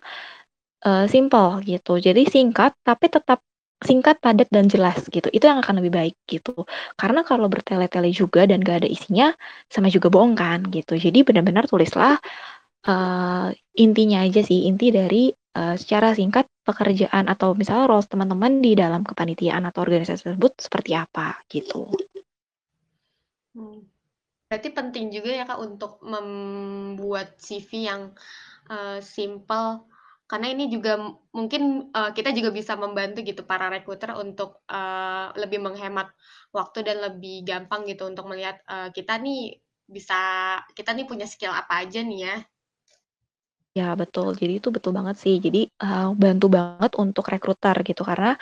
eee, 0.84 1.04
simpel 1.08 1.62
gitu. 1.64 1.96
Jadi 2.00 2.28
singkat 2.28 2.76
tapi 2.84 3.08
tetap 3.08 3.40
singkat, 3.84 4.16
padat, 4.24 4.48
dan 4.48 4.66
jelas 4.72 5.04
gitu. 5.12 5.28
Itu 5.28 5.44
yang 5.48 5.60
akan 5.60 5.84
lebih 5.84 5.92
baik 5.92 6.16
gitu. 6.24 6.64
Karena 6.96 7.20
kalau 7.28 7.46
bertele-tele 7.52 8.08
juga 8.08 8.48
dan 8.48 8.64
gak 8.64 8.84
ada 8.84 8.88
isinya, 8.88 9.36
sama 9.68 9.92
juga 9.92 10.08
bohong 10.08 10.32
kan 10.32 10.64
gitu. 10.72 10.96
Jadi 10.96 11.20
benar-benar 11.28 11.68
tulislah 11.68 12.16
uh, 12.88 13.52
intinya 13.76 14.24
aja 14.24 14.40
sih, 14.40 14.64
inti 14.64 14.88
dari 14.88 15.28
uh, 15.58 15.76
secara 15.76 16.16
singkat 16.16 16.48
pekerjaan 16.64 17.28
atau 17.28 17.52
misalnya 17.52 17.86
roles 17.90 18.08
teman-teman 18.08 18.64
di 18.64 18.72
dalam 18.72 19.04
kepanitiaan 19.04 19.68
atau 19.68 19.84
organisasi 19.84 20.32
tersebut 20.32 20.52
seperti 20.56 20.96
apa 20.96 21.36
gitu. 21.52 21.92
Hmm. 23.52 23.84
Berarti 24.46 24.68
penting 24.70 25.10
juga 25.10 25.30
ya 25.34 25.44
Kak 25.44 25.58
untuk 25.58 25.98
membuat 26.06 27.34
CV 27.42 27.90
yang 27.90 28.14
uh, 28.70 29.02
simple 29.02 29.95
karena 30.26 30.50
ini 30.50 30.66
juga 30.66 30.98
mungkin 31.30 31.94
uh, 31.94 32.10
kita 32.10 32.34
juga 32.34 32.50
bisa 32.50 32.74
membantu 32.74 33.22
gitu 33.22 33.46
para 33.46 33.70
rekruter 33.70 34.10
untuk 34.18 34.58
uh, 34.66 35.30
lebih 35.38 35.62
menghemat 35.62 36.10
waktu 36.50 36.82
dan 36.82 36.98
lebih 36.98 37.46
gampang 37.46 37.86
gitu 37.86 38.10
untuk 38.10 38.26
melihat 38.26 38.58
uh, 38.66 38.90
kita 38.90 39.22
nih 39.22 39.62
bisa 39.86 40.18
kita 40.74 40.90
nih 40.98 41.06
punya 41.06 41.30
skill 41.30 41.54
apa 41.54 41.86
aja 41.86 42.02
nih 42.02 42.20
ya. 42.26 42.36
Ya 43.76 43.92
betul, 43.92 44.32
jadi 44.32 44.56
itu 44.56 44.72
betul 44.72 44.96
banget 44.96 45.20
sih. 45.20 45.36
Jadi 45.36 45.68
uh, 45.84 46.16
bantu 46.16 46.48
banget 46.48 46.96
untuk 46.96 47.28
rekruter 47.28 47.76
gitu 47.84 48.02
karena 48.02 48.34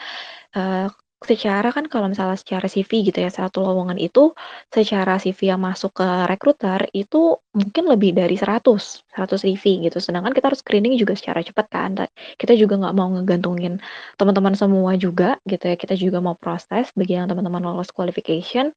uh, 0.54 0.88
secara 1.24 1.68
kan 1.76 1.84
kalau 1.92 2.06
misalnya 2.12 2.36
secara 2.36 2.66
CV 2.68 2.90
gitu 3.08 3.18
ya, 3.24 3.30
satu 3.32 3.64
lowongan 3.64 3.98
itu 3.98 4.32
secara 4.68 5.16
CV 5.16 5.52
yang 5.52 5.60
masuk 5.60 5.90
ke 5.96 6.08
rekruter 6.30 6.86
itu 6.92 7.40
mungkin 7.56 7.84
lebih 7.92 8.10
dari 8.14 8.36
100, 8.36 9.02
100 9.10 9.40
CV 9.44 9.64
gitu. 9.88 9.98
Sedangkan 9.98 10.32
kita 10.36 10.52
harus 10.52 10.60
screening 10.62 10.94
juga 11.00 11.16
secara 11.16 11.40
cepat 11.40 11.66
kan. 11.72 11.90
Kita 12.40 12.52
juga 12.54 12.74
nggak 12.80 12.94
mau 12.94 13.08
ngegantungin 13.16 13.80
teman-teman 14.20 14.54
semua 14.54 14.92
juga 15.00 15.40
gitu 15.48 15.64
ya. 15.70 15.76
Kita 15.80 15.94
juga 15.96 16.18
mau 16.20 16.36
proses 16.36 16.92
bagi 16.92 17.16
yang 17.16 17.26
teman-teman 17.30 17.62
lolos 17.64 17.90
qualification 17.90 18.70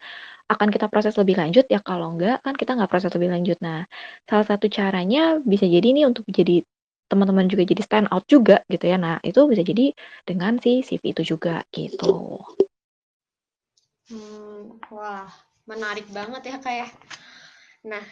akan 0.47 0.67
kita 0.71 0.87
proses 0.87 1.13
lebih 1.19 1.35
lanjut 1.41 1.67
ya 1.67 1.79
kalau 1.83 2.15
enggak 2.15 2.39
kan 2.45 2.55
kita 2.55 2.71
nggak 2.77 2.91
proses 2.91 3.11
lebih 3.15 3.29
lanjut. 3.35 3.57
Nah, 3.59 3.83
salah 4.29 4.47
satu 4.47 4.71
caranya 4.71 5.39
bisa 5.43 5.67
jadi 5.67 5.87
nih 5.95 6.05
untuk 6.07 6.23
jadi 6.31 6.63
teman-teman 7.07 7.47
juga 7.47 7.63
jadi 7.63 7.81
stand 7.83 8.07
out 8.11 8.27
juga 8.27 8.63
gitu 8.67 8.85
ya. 8.87 8.99
Nah, 8.99 9.17
itu 9.23 9.39
bisa 9.47 9.63
jadi 9.63 9.95
dengan 10.27 10.59
si 10.59 10.83
CV 10.83 11.15
itu 11.15 11.35
juga 11.35 11.63
gitu. 11.71 12.43
Hmm, 14.07 14.79
wah, 14.91 15.27
menarik 15.67 16.07
banget 16.11 16.41
ya 16.47 16.57
kayak. 16.59 16.91
Ya. 16.91 17.97
Nah, 17.97 18.05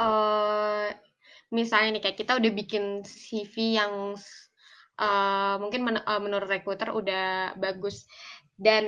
uh, 0.00 0.88
misalnya 1.52 2.00
nih 2.00 2.02
kayak 2.08 2.18
kita 2.18 2.32
udah 2.40 2.52
bikin 2.52 2.84
CV 3.04 3.76
yang 3.76 4.16
uh, 4.96 5.54
mungkin 5.60 5.80
men 5.84 5.96
uh, 6.00 6.20
menurut 6.20 6.48
recruiter 6.48 6.92
udah 6.92 7.56
bagus 7.60 8.08
dan 8.56 8.84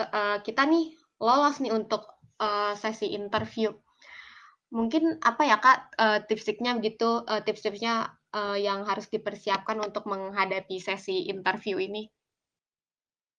uh, 0.00 0.38
kita 0.40 0.62
nih 0.64 0.96
lolos 1.20 1.60
nih 1.60 1.72
untuk 1.72 2.08
uh, 2.40 2.72
sesi 2.76 3.12
interview 3.12 3.72
mungkin 4.74 5.22
apa 5.22 5.42
ya 5.46 5.56
kak 5.62 5.78
uh, 5.94 6.18
tips-tipsnya 6.26 6.82
gitu 6.82 7.22
uh, 7.22 7.40
tips-tipsnya 7.46 8.10
uh, 8.34 8.58
yang 8.58 8.82
harus 8.82 9.06
dipersiapkan 9.06 9.78
untuk 9.78 10.10
menghadapi 10.10 10.82
sesi 10.82 11.30
interview 11.30 11.78
ini 11.78 12.10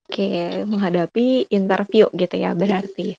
Oke, 0.06 0.62
menghadapi 0.70 1.50
interview 1.50 2.06
gitu 2.14 2.36
ya 2.38 2.54
berarti. 2.54 3.18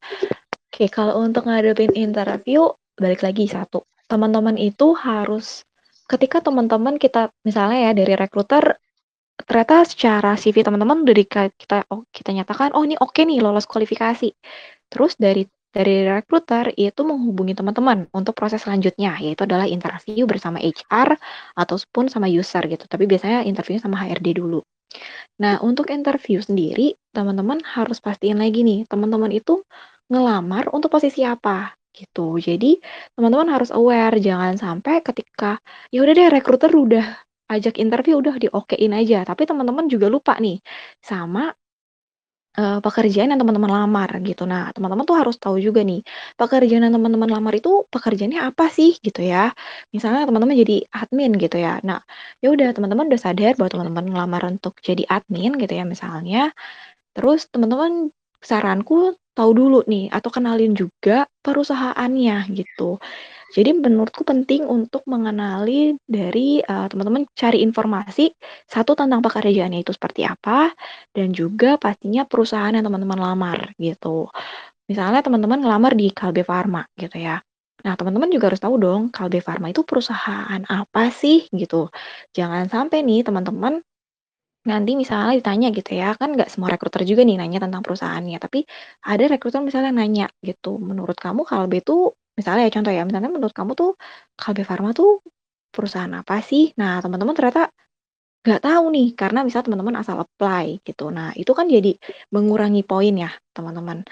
Oke, 0.70 0.86
kalau 0.86 1.18
untuk 1.18 1.50
ngadepin 1.50 1.90
interview, 1.98 2.70
balik 2.94 3.26
lagi 3.26 3.50
satu. 3.50 3.82
Teman-teman 4.06 4.54
itu 4.54 4.94
harus 4.94 5.66
ketika 6.06 6.38
teman-teman 6.38 6.94
kita 7.02 7.34
misalnya 7.42 7.90
ya 7.90 7.92
dari 7.92 8.14
rekruter 8.14 8.78
ternyata 9.34 9.82
secara 9.82 10.38
CV 10.38 10.62
teman-teman 10.62 11.02
dari 11.02 11.26
kita 11.26 11.90
oh, 11.90 12.06
kita 12.14 12.30
nyatakan 12.30 12.70
oh 12.78 12.86
ini 12.86 12.94
oke 13.02 13.18
nih 13.18 13.42
lolos 13.42 13.66
kualifikasi. 13.66 14.30
Terus 14.86 15.18
dari 15.18 15.42
dari 15.76 16.08
recruiter 16.08 16.72
itu 16.80 17.00
menghubungi 17.04 17.52
teman-teman 17.52 18.08
untuk 18.16 18.32
proses 18.32 18.64
selanjutnya, 18.64 19.20
yaitu 19.20 19.44
adalah 19.44 19.68
interview 19.68 20.24
bersama 20.24 20.56
HR 20.64 21.20
ataupun 21.52 22.08
sama 22.08 22.24
user 22.32 22.64
gitu. 22.72 22.88
Tapi 22.88 23.04
biasanya 23.04 23.44
interviewnya 23.44 23.84
sama 23.84 24.00
HRD 24.00 24.40
dulu. 24.40 24.64
Nah, 25.42 25.60
untuk 25.60 25.92
interview 25.92 26.40
sendiri, 26.40 26.96
teman-teman 27.12 27.60
harus 27.64 28.00
pastiin 28.00 28.40
lagi 28.40 28.64
nih, 28.64 28.88
teman-teman 28.88 29.28
itu 29.32 29.60
ngelamar 30.08 30.72
untuk 30.72 30.88
posisi 30.92 31.20
apa 31.28 31.76
gitu. 31.92 32.40
Jadi, 32.40 32.80
teman-teman 33.16 33.48
harus 33.52 33.68
aware 33.72 34.16
jangan 34.20 34.56
sampai 34.56 35.04
ketika 35.04 35.60
ya 35.92 36.04
udah 36.04 36.14
deh 36.16 36.28
recruiter 36.32 36.72
udah 36.72 37.06
ajak 37.52 37.78
interview 37.78 38.18
udah 38.18 38.36
diokein 38.40 38.92
aja, 38.96 39.22
tapi 39.28 39.44
teman-teman 39.48 39.86
juga 39.92 40.08
lupa 40.10 40.34
nih 40.40 40.58
sama 41.04 41.52
uh, 42.60 42.78
pekerjaan 42.84 43.28
yang 43.32 43.40
teman-teman 43.42 43.72
lamar 43.72 44.10
gitu. 44.24 44.42
Nah, 44.48 44.72
teman-teman 44.74 45.04
tuh 45.08 45.16
harus 45.20 45.36
tahu 45.40 45.56
juga 45.62 45.80
nih, 45.86 46.00
pekerjaan 46.40 46.82
yang 46.86 46.94
teman-teman 46.96 47.30
lamar 47.30 47.54
itu 47.60 47.84
pekerjaannya 47.92 48.40
apa 48.48 48.64
sih 48.72 48.96
gitu 49.06 49.20
ya. 49.24 49.52
Misalnya 49.94 50.28
teman-teman 50.28 50.56
jadi 50.56 50.76
admin 50.92 51.32
gitu 51.40 51.56
ya. 51.60 51.78
Nah, 51.88 52.00
ya 52.42 52.48
udah 52.54 52.68
teman-teman 52.76 53.06
udah 53.10 53.20
sadar 53.20 53.52
bahwa 53.58 53.70
teman-teman 53.72 54.04
lamar 54.14 54.42
untuk 54.52 54.74
jadi 54.82 55.04
admin 55.08 55.56
gitu 55.60 55.72
ya 55.76 55.84
misalnya. 55.88 56.52
Terus 57.16 57.48
teman-teman 57.52 58.12
saranku 58.44 59.16
tahu 59.36 59.50
dulu 59.52 59.84
nih 59.88 60.08
atau 60.12 60.30
kenalin 60.32 60.72
juga 60.76 61.28
perusahaannya 61.44 62.36
gitu. 62.56 62.96
Jadi 63.54 63.70
menurutku 63.78 64.26
penting 64.26 64.66
untuk 64.66 65.06
mengenali 65.06 65.94
dari 66.02 66.58
uh, 66.60 66.90
teman-teman 66.90 67.24
cari 67.32 67.62
informasi 67.62 68.34
satu 68.66 68.98
tentang 68.98 69.22
pekerjaannya 69.22 69.86
itu 69.86 69.94
seperti 69.94 70.26
apa 70.26 70.74
dan 71.14 71.30
juga 71.30 71.78
pastinya 71.78 72.26
perusahaan 72.26 72.74
yang 72.74 72.82
teman-teman 72.82 73.18
lamar 73.18 73.58
gitu. 73.78 74.26
Misalnya 74.90 75.22
teman-teman 75.22 75.62
ngelamar 75.62 75.94
di 75.94 76.10
Kalbe 76.10 76.42
Farma 76.42 76.82
gitu 76.98 77.18
ya. 77.18 77.38
Nah, 77.86 77.94
teman-teman 77.94 78.26
juga 78.34 78.50
harus 78.50 78.58
tahu 78.58 78.82
dong 78.82 79.14
Kalbe 79.14 79.38
Farma 79.38 79.70
itu 79.70 79.86
perusahaan 79.86 80.62
apa 80.66 81.10
sih 81.14 81.46
gitu. 81.54 81.86
Jangan 82.34 82.66
sampai 82.66 83.06
nih 83.06 83.22
teman-teman 83.22 83.78
nanti 84.66 84.98
misalnya 84.98 85.38
ditanya 85.38 85.70
gitu 85.70 85.94
ya, 85.94 86.18
kan 86.18 86.34
nggak 86.34 86.50
semua 86.50 86.74
rekruter 86.74 87.06
juga 87.06 87.22
nih 87.22 87.38
nanya 87.38 87.62
tentang 87.62 87.86
perusahaannya, 87.86 88.34
tapi 88.42 88.66
ada 89.06 89.24
rekruter 89.30 89.62
misalnya 89.62 89.94
nanya 89.94 90.26
gitu, 90.42 90.82
menurut 90.82 91.14
kamu 91.14 91.46
Kalbe 91.46 91.78
itu 91.86 92.10
misalnya 92.38 92.62
ya 92.68 92.72
contoh 92.76 92.92
ya, 92.92 93.02
misalnya 93.08 93.30
menurut 93.32 93.54
kamu 93.56 93.72
tuh 93.80 93.90
Kalbe 94.40 94.62
Farma 94.68 94.90
tuh 94.92 95.24
perusahaan 95.74 96.12
apa 96.20 96.40
sih? 96.44 96.72
Nah, 96.80 97.00
teman-teman 97.04 97.34
ternyata 97.36 97.62
nggak 98.46 98.62
tahu 98.62 98.84
nih 98.94 99.08
karena 99.20 99.40
misal 99.42 99.60
teman-teman 99.66 99.96
asal 100.02 100.16
apply 100.22 100.80
gitu. 100.86 101.10
Nah, 101.10 101.34
itu 101.34 101.50
kan 101.58 101.66
jadi 101.66 101.98
mengurangi 102.34 102.82
poin 102.86 103.14
ya, 103.16 103.30
teman-teman. 103.56 104.06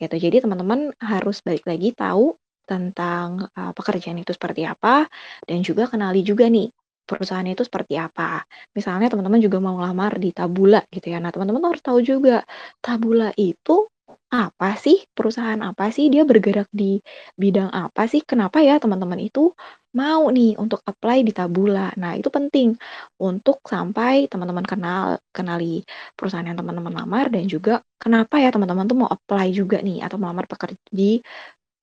Gitu. 0.00 0.16
Jadi 0.18 0.36
teman-teman 0.44 0.90
harus 0.98 1.40
balik 1.46 1.64
lagi 1.70 1.94
tahu 1.94 2.34
tentang 2.64 3.46
uh, 3.54 3.72
pekerjaan 3.76 4.18
itu 4.20 4.32
seperti 4.32 4.64
apa 4.64 5.04
dan 5.44 5.60
juga 5.60 5.84
kenali 5.86 6.24
juga 6.24 6.48
nih 6.48 6.72
perusahaan 7.04 7.44
itu 7.44 7.62
seperti 7.68 8.00
apa. 8.00 8.48
Misalnya 8.72 9.12
teman-teman 9.12 9.40
juga 9.44 9.60
mau 9.60 9.76
ngelamar 9.78 10.16
di 10.16 10.32
Tabula 10.32 10.80
gitu 10.88 11.12
ya. 11.12 11.20
Nah, 11.20 11.30
teman-teman 11.30 11.62
harus 11.68 11.82
tahu 11.84 12.00
juga 12.00 12.42
Tabula 12.80 13.30
itu 13.36 13.88
apa 14.32 14.76
sih, 14.78 15.02
perusahaan 15.12 15.60
apa 15.62 15.90
sih, 15.94 16.10
dia 16.12 16.26
bergerak 16.26 16.68
di 16.74 16.98
bidang 17.38 17.70
apa 17.70 18.06
sih, 18.10 18.20
kenapa 18.24 18.60
ya 18.60 18.78
teman-teman 18.82 19.20
itu 19.22 19.52
mau 19.94 20.26
nih 20.28 20.58
untuk 20.58 20.82
apply 20.82 21.22
di 21.22 21.30
Tabula. 21.30 21.94
Nah, 21.94 22.18
itu 22.18 22.26
penting 22.28 22.74
untuk 23.22 23.62
sampai 23.62 24.26
teman-teman 24.26 24.66
kenal 24.66 25.22
kenali 25.30 25.86
perusahaan 26.18 26.44
yang 26.44 26.58
teman-teman 26.58 26.92
lamar 26.92 27.30
dan 27.30 27.46
juga 27.46 27.80
kenapa 27.96 28.42
ya 28.42 28.50
teman-teman 28.50 28.90
tuh 28.90 28.98
mau 28.98 29.10
apply 29.10 29.54
juga 29.54 29.78
nih 29.78 30.02
atau 30.02 30.18
melamar 30.18 30.50
pekerja 30.50 30.82
di 30.90 31.22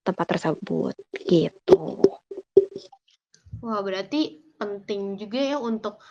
tempat 0.04 0.28
tersebut 0.28 0.96
gitu. 1.24 2.04
Wah, 3.64 3.80
berarti 3.80 4.42
penting 4.60 5.16
juga 5.16 5.40
ya 5.40 5.58
untuk 5.62 6.02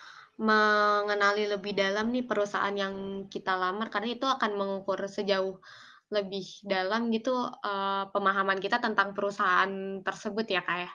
mengenali 0.41 1.45
lebih 1.45 1.77
dalam 1.77 2.09
nih 2.09 2.25
perusahaan 2.25 2.73
yang 2.73 3.29
kita 3.29 3.61
lamar 3.61 3.93
karena 3.93 4.17
itu 4.17 4.25
akan 4.25 4.57
mengukur 4.57 4.97
sejauh 5.05 5.61
lebih 6.11 6.45
dalam 6.67 7.11
gitu, 7.15 7.33
uh, 7.49 8.05
pemahaman 8.11 8.59
kita 8.59 8.83
tentang 8.83 9.15
perusahaan 9.15 10.03
tersebut 10.03 10.47
ya, 10.51 10.61
Kak, 10.67 10.79
ya? 10.85 10.91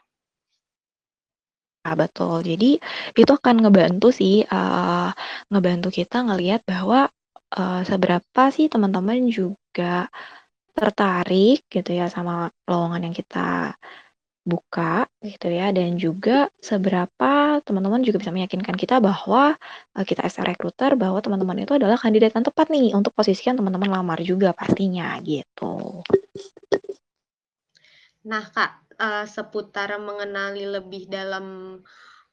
Ah, 1.85 1.95
betul. 1.95 2.41
Jadi 2.41 2.81
itu 3.13 3.31
akan 3.31 3.55
ngebantu 3.63 4.09
sih, 4.09 4.41
uh, 4.43 5.09
ngebantu 5.53 5.87
kita 5.93 6.25
ngelihat 6.25 6.65
bahwa, 6.65 7.07
uh, 7.55 7.81
seberapa 7.85 8.43
sih 8.51 8.67
teman-teman 8.67 9.29
juga 9.29 10.09
tertarik 10.75 11.63
gitu 11.71 11.91
ya 11.95 12.11
sama 12.11 12.51
lowongan 12.67 13.07
yang 13.07 13.15
kita 13.15 13.77
buka 14.45 15.09
gitu 15.25 15.49
ya 15.49 15.73
dan 15.73 15.97
juga 15.97 16.53
seberapa 16.61 17.57
teman-teman 17.65 18.05
juga 18.05 18.21
bisa 18.21 18.29
meyakinkan 18.29 18.77
kita 18.77 19.01
bahwa 19.01 19.57
uh, 19.97 20.05
kita 20.05 20.21
as 20.21 20.37
recruiter 20.37 20.93
bahwa 20.93 21.17
teman-teman 21.17 21.65
itu 21.65 21.73
adalah 21.73 21.97
kandidat 21.97 22.37
yang 22.37 22.45
tepat 22.45 22.69
nih 22.69 22.93
untuk 22.93 23.11
posisi 23.17 23.49
yang 23.49 23.57
teman-teman 23.57 23.89
lamar 23.89 24.21
juga 24.21 24.53
pastinya 24.53 25.17
gitu. 25.25 26.05
Nah, 28.29 28.45
Kak, 28.53 28.97
uh, 29.01 29.25
seputar 29.25 29.97
mengenali 29.97 30.69
lebih 30.69 31.09
dalam 31.09 31.77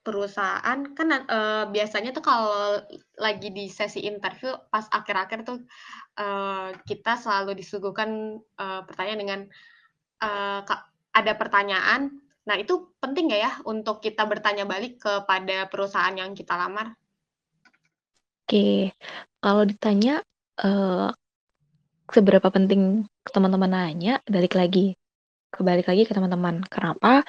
perusahaan 0.02 0.82
kan 0.98 1.08
uh, 1.30 1.64
biasanya 1.70 2.10
tuh 2.10 2.26
kalau 2.26 2.82
lagi 3.22 3.54
di 3.54 3.70
sesi 3.70 4.02
interview 4.02 4.50
pas 4.66 4.82
akhir-akhir 4.90 5.46
tuh 5.46 5.62
uh, 6.18 6.74
kita 6.82 7.14
selalu 7.22 7.54
disuguhkan 7.54 8.42
uh, 8.58 8.82
pertanyaan 8.82 9.20
dengan 9.22 9.40
uh, 10.26 10.66
ada 11.12 11.32
pertanyaan. 11.36 12.10
Nah 12.42 12.56
itu 12.58 12.90
penting 12.98 13.30
nggak 13.30 13.42
ya 13.42 13.52
untuk 13.68 14.02
kita 14.02 14.26
bertanya 14.26 14.66
balik 14.66 14.98
kepada 14.98 15.68
perusahaan 15.70 16.16
yang 16.16 16.34
kita 16.34 16.58
lamar? 16.58 16.96
Oke, 18.42 18.90
kalau 19.38 19.62
ditanya 19.64 20.20
uh, 20.60 21.08
seberapa 22.10 22.48
penting 22.52 23.06
teman-teman 23.30 23.70
nanya, 23.70 24.20
balik 24.26 24.58
lagi, 24.58 24.98
kebalik 25.54 25.86
lagi 25.88 26.02
ke 26.04 26.12
teman-teman. 26.12 26.60
Kenapa? 26.66 27.22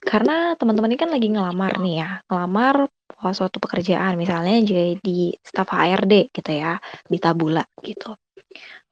Karena 0.00 0.56
teman-teman 0.56 0.90
ini 0.90 0.98
kan 0.98 1.12
lagi 1.12 1.28
ngelamar 1.28 1.76
nih 1.78 1.94
ya, 2.00 2.10
ngelamar 2.26 2.88
suatu 3.36 3.60
pekerjaan, 3.60 4.16
misalnya 4.16 4.64
jadi 4.64 5.36
staf 5.44 5.76
HRD 5.76 6.32
gitu 6.32 6.50
ya, 6.56 6.80
di 7.04 7.20
Tabula 7.20 7.62
gitu. 7.84 8.16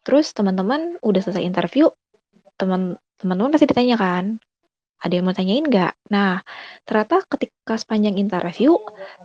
Terus 0.04 0.36
teman-teman 0.36 1.00
udah 1.00 1.20
selesai 1.24 1.42
interview, 1.42 1.88
teman-teman 3.18 3.50
pasti 3.52 3.66
ditanya 3.66 3.98
kan, 3.98 4.38
ada 4.98 5.12
yang 5.14 5.26
mau 5.30 5.36
tanyain 5.36 5.62
nggak? 5.62 5.94
Nah, 6.10 6.42
ternyata 6.82 7.22
ketika 7.30 7.78
sepanjang 7.78 8.18
interview, 8.18 8.74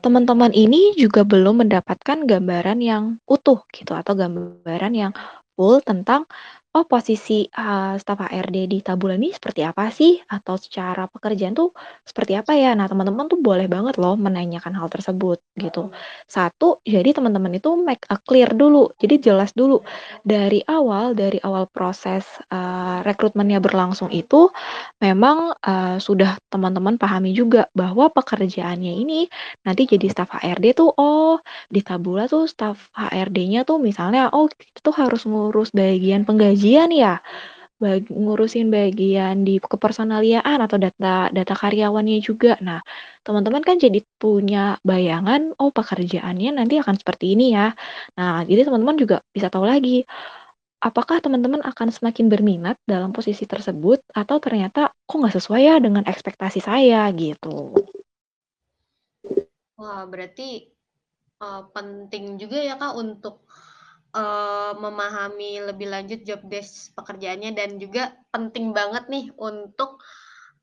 teman-teman 0.06 0.54
ini 0.54 0.94
juga 0.94 1.26
belum 1.26 1.66
mendapatkan 1.66 2.30
gambaran 2.30 2.78
yang 2.82 3.18
utuh 3.26 3.66
gitu, 3.74 3.98
atau 3.98 4.14
gambaran 4.14 4.94
yang 4.94 5.12
full 5.58 5.82
tentang 5.82 6.30
oh 6.74 6.90
posisi, 6.90 7.46
uh, 7.54 7.94
staf 8.02 8.26
HRD 8.26 8.66
di 8.66 8.82
Tabula 8.82 9.14
ini 9.14 9.30
seperti 9.30 9.62
apa 9.62 9.94
sih? 9.94 10.18
Atau 10.26 10.58
secara 10.58 11.06
pekerjaan 11.06 11.54
tuh 11.54 11.70
seperti 12.02 12.34
apa 12.34 12.58
ya? 12.58 12.74
Nah, 12.74 12.90
teman-teman 12.90 13.30
tuh 13.30 13.38
boleh 13.38 13.70
banget 13.70 14.02
loh 14.02 14.18
menanyakan 14.18 14.74
hal 14.74 14.90
tersebut 14.90 15.38
gitu. 15.54 15.94
Satu, 16.26 16.82
jadi 16.82 17.14
teman-teman 17.14 17.62
itu 17.62 17.78
make 17.78 18.10
a 18.10 18.18
clear 18.18 18.50
dulu, 18.58 18.90
jadi 18.98 19.22
jelas 19.22 19.54
dulu 19.54 19.86
dari 20.26 20.66
awal 20.66 21.14
dari 21.14 21.38
awal 21.46 21.70
proses, 21.70 22.26
uh, 22.50 23.06
rekrutmennya 23.06 23.62
berlangsung 23.62 24.10
itu 24.10 24.50
memang, 24.98 25.54
uh, 25.62 26.02
sudah 26.02 26.42
teman-teman 26.50 26.98
pahami 26.98 27.38
juga 27.38 27.70
bahwa 27.78 28.10
pekerjaannya 28.10 28.98
ini 28.98 29.30
nanti 29.62 29.86
jadi 29.86 30.10
staf 30.10 30.34
HRD 30.42 30.74
tuh, 30.74 30.90
oh 30.98 31.38
di 31.70 31.86
Tabula 31.86 32.26
tuh 32.26 32.50
staf 32.50 32.90
HRD-nya 32.98 33.62
tuh 33.62 33.78
misalnya, 33.78 34.34
oh 34.34 34.50
itu 34.50 34.80
tuh 34.82 34.96
harus 34.98 35.22
ngurus 35.30 35.70
bagian 35.70 36.26
penggajian 36.26 36.63
bagian 36.64 36.96
ya, 36.96 37.20
bag 37.76 38.08
ngurusin 38.08 38.72
bagian 38.72 39.44
di 39.44 39.60
kepersonaliaan 39.60 40.64
atau 40.64 40.80
data 40.80 41.28
data 41.28 41.54
karyawannya 41.60 42.24
juga. 42.24 42.56
Nah, 42.64 42.80
teman-teman 43.28 43.60
kan 43.60 43.76
jadi 43.76 44.00
punya 44.16 44.80
bayangan, 44.88 45.52
oh 45.60 45.76
pekerjaannya 45.76 46.56
nanti 46.56 46.80
akan 46.80 46.96
seperti 46.96 47.36
ini 47.36 47.52
ya. 47.52 47.76
Nah, 48.16 48.48
jadi 48.48 48.64
teman-teman 48.64 48.96
juga 48.96 49.20
bisa 49.36 49.52
tahu 49.52 49.68
lagi, 49.68 50.08
apakah 50.80 51.20
teman-teman 51.20 51.60
akan 51.68 51.92
semakin 51.92 52.32
berminat 52.32 52.80
dalam 52.88 53.12
posisi 53.12 53.44
tersebut 53.44 54.00
atau 54.16 54.40
ternyata 54.40 54.96
kok 55.04 55.20
nggak 55.20 55.36
sesuai 55.36 55.62
ya 55.68 55.76
dengan 55.84 56.08
ekspektasi 56.08 56.64
saya 56.64 57.12
gitu. 57.12 57.76
Wah, 59.76 60.08
berarti 60.08 60.72
uh, 61.44 61.68
penting 61.76 62.40
juga 62.40 62.64
ya 62.64 62.80
Kak 62.80 62.96
untuk 62.96 63.44
uh, 64.14 64.74
memahami 64.78 65.66
lebih 65.70 65.90
lanjut 65.90 66.22
job 66.24 66.42
desk 66.48 66.94
pekerjaannya 66.98 67.52
dan 67.58 67.82
juga 67.82 68.14
penting 68.30 68.72
banget 68.72 69.10
nih 69.10 69.30
untuk 69.38 70.02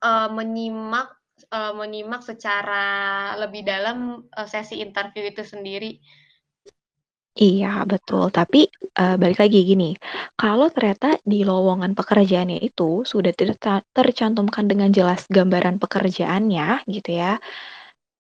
uh, 0.03 0.31
menyimak 0.33 1.11
uh, 1.51 2.27
secara 2.27 2.87
lebih 3.37 3.67
dalam 3.67 4.27
sesi 4.47 4.81
interview 4.81 5.29
itu 5.29 5.43
sendiri. 5.43 6.01
Iya, 7.41 7.87
betul. 7.87 8.29
Tapi, 8.35 8.67
uh, 8.99 9.15
balik 9.15 9.39
lagi 9.39 9.63
gini, 9.63 9.95
kalau 10.35 10.67
ternyata 10.69 11.15
di 11.23 11.47
lowongan 11.47 11.95
pekerjaannya 11.95 12.59
itu 12.59 13.07
sudah 13.07 13.31
terca 13.33 13.87
tercantumkan 13.95 14.67
dengan 14.67 14.91
jelas 14.91 15.31
gambaran 15.31 15.79
pekerjaannya 15.79 16.85
gitu 16.91 17.11
ya, 17.15 17.39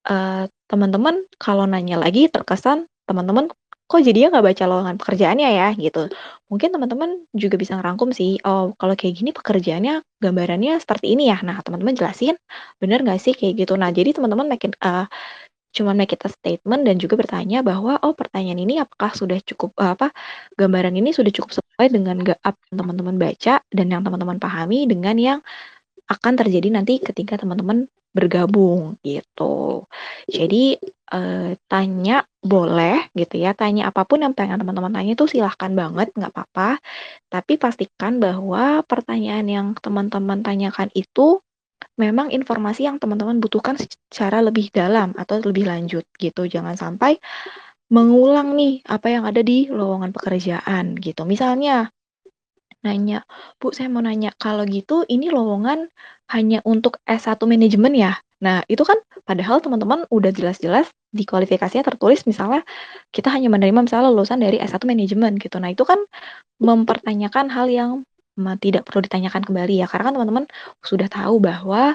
uh, 0.06 0.46
teman-teman 0.70 1.26
kalau 1.42 1.66
nanya 1.66 1.98
lagi 1.98 2.30
terkesan 2.30 2.86
teman-teman 3.04 3.50
kok 3.90 4.00
jadinya 4.06 4.28
nggak 4.38 4.46
baca 4.54 4.64
lowongan 4.70 4.96
pekerjaannya 5.02 5.48
ya 5.50 5.68
gitu. 5.74 6.06
Mungkin 6.50 6.68
teman-teman 6.74 7.10
juga 7.34 7.56
bisa 7.58 7.74
ngerangkum 7.74 8.14
sih, 8.14 8.38
oh 8.46 8.70
kalau 8.78 8.94
kayak 8.94 9.14
gini 9.18 9.30
pekerjaannya 9.34 9.94
gambarannya 10.22 10.78
seperti 10.78 11.06
ini 11.18 11.26
ya. 11.34 11.42
Nah 11.42 11.58
teman-teman 11.66 11.98
jelasin 11.98 12.38
bener 12.78 13.02
nggak 13.02 13.18
sih 13.18 13.34
kayak 13.34 13.66
gitu. 13.66 13.74
Nah 13.74 13.90
jadi 13.90 14.14
teman-teman 14.14 14.46
makin 14.46 14.70
uh, 14.78 15.10
cuman 15.70 15.94
make 15.98 16.14
it 16.14 16.22
statement 16.26 16.82
dan 16.86 16.98
juga 16.98 17.14
bertanya 17.18 17.62
bahwa 17.62 17.98
oh 18.02 18.14
pertanyaan 18.14 18.58
ini 18.62 18.82
apakah 18.82 19.14
sudah 19.14 19.38
cukup 19.42 19.70
uh, 19.78 19.94
apa 19.94 20.10
gambaran 20.58 20.94
ini 20.98 21.10
sudah 21.14 21.30
cukup 21.30 21.62
sesuai 21.62 21.86
dengan 21.94 22.18
gak 22.26 22.38
teman-teman 22.74 23.16
baca 23.18 23.62
dan 23.70 23.86
yang 23.86 24.02
teman-teman 24.02 24.38
pahami 24.42 24.86
dengan 24.90 25.14
yang 25.18 25.38
akan 26.10 26.34
terjadi 26.34 26.74
nanti 26.74 26.98
ketika 26.98 27.38
teman-teman 27.38 27.86
bergabung 28.10 28.98
gitu. 29.06 29.86
Jadi 30.26 30.78
uh, 31.12 31.52
tanya 31.70 32.24
boleh 32.40 33.10
gitu 33.12 33.36
ya, 33.36 33.52
tanya 33.52 33.90
apa 33.92 34.02
pun 34.08 34.24
yang 34.24 34.32
pengen 34.32 34.62
teman-teman 34.62 34.90
tanya 34.94 35.12
itu 35.12 35.26
silahkan 35.28 35.72
banget, 35.74 36.08
nggak 36.16 36.32
apa-apa. 36.32 36.80
Tapi 37.28 37.52
pastikan 37.60 38.18
bahwa 38.22 38.80
pertanyaan 38.86 39.46
yang 39.46 39.66
teman-teman 39.78 40.40
tanyakan 40.40 40.88
itu 40.96 41.42
memang 42.00 42.32
informasi 42.32 42.88
yang 42.88 42.96
teman-teman 42.96 43.40
butuhkan 43.44 43.76
secara 43.76 44.40
lebih 44.40 44.72
dalam 44.72 45.12
atau 45.16 45.40
lebih 45.40 45.68
lanjut 45.68 46.04
gitu. 46.16 46.48
Jangan 46.48 46.76
sampai 46.78 47.20
mengulang 47.90 48.54
nih 48.54 48.86
apa 48.86 49.06
yang 49.10 49.24
ada 49.26 49.42
di 49.42 49.66
lowongan 49.68 50.14
pekerjaan 50.14 50.94
gitu. 50.96 51.26
Misalnya 51.26 51.90
nanya, 52.86 53.24
"Bu, 53.60 53.72
saya 53.76 53.88
mau 53.92 54.00
nanya, 54.04 54.32
kalau 54.40 54.64
gitu 54.68 55.04
ini 55.08 55.28
lowongan 55.32 55.88
hanya 56.32 56.60
untuk 56.64 56.98
S1 57.08 57.44
manajemen 57.48 57.92
ya?" 57.96 58.16
Nah, 58.40 58.64
itu 58.72 58.82
kan 58.88 58.96
padahal 59.28 59.60
teman-teman 59.60 60.08
udah 60.08 60.32
jelas-jelas 60.32 60.88
di 61.12 61.28
kualifikasinya 61.28 61.84
tertulis 61.84 62.24
misalnya 62.24 62.64
kita 63.12 63.28
hanya 63.28 63.52
menerima 63.52 63.84
misalnya 63.84 64.08
lulusan 64.14 64.40
dari 64.40 64.56
S1 64.62 64.84
manajemen 64.88 65.36
gitu. 65.36 65.60
Nah, 65.60 65.70
itu 65.74 65.84
kan 65.84 66.00
mempertanyakan 66.62 67.48
hal 67.52 67.68
yang 67.72 67.90
tidak 68.64 68.88
perlu 68.88 69.04
ditanyakan 69.04 69.44
kembali 69.44 69.84
ya, 69.84 69.86
karena 69.90 70.08
kan 70.10 70.14
teman-teman 70.16 70.46
sudah 70.80 71.08
tahu 71.12 71.36
bahwa 71.42 71.94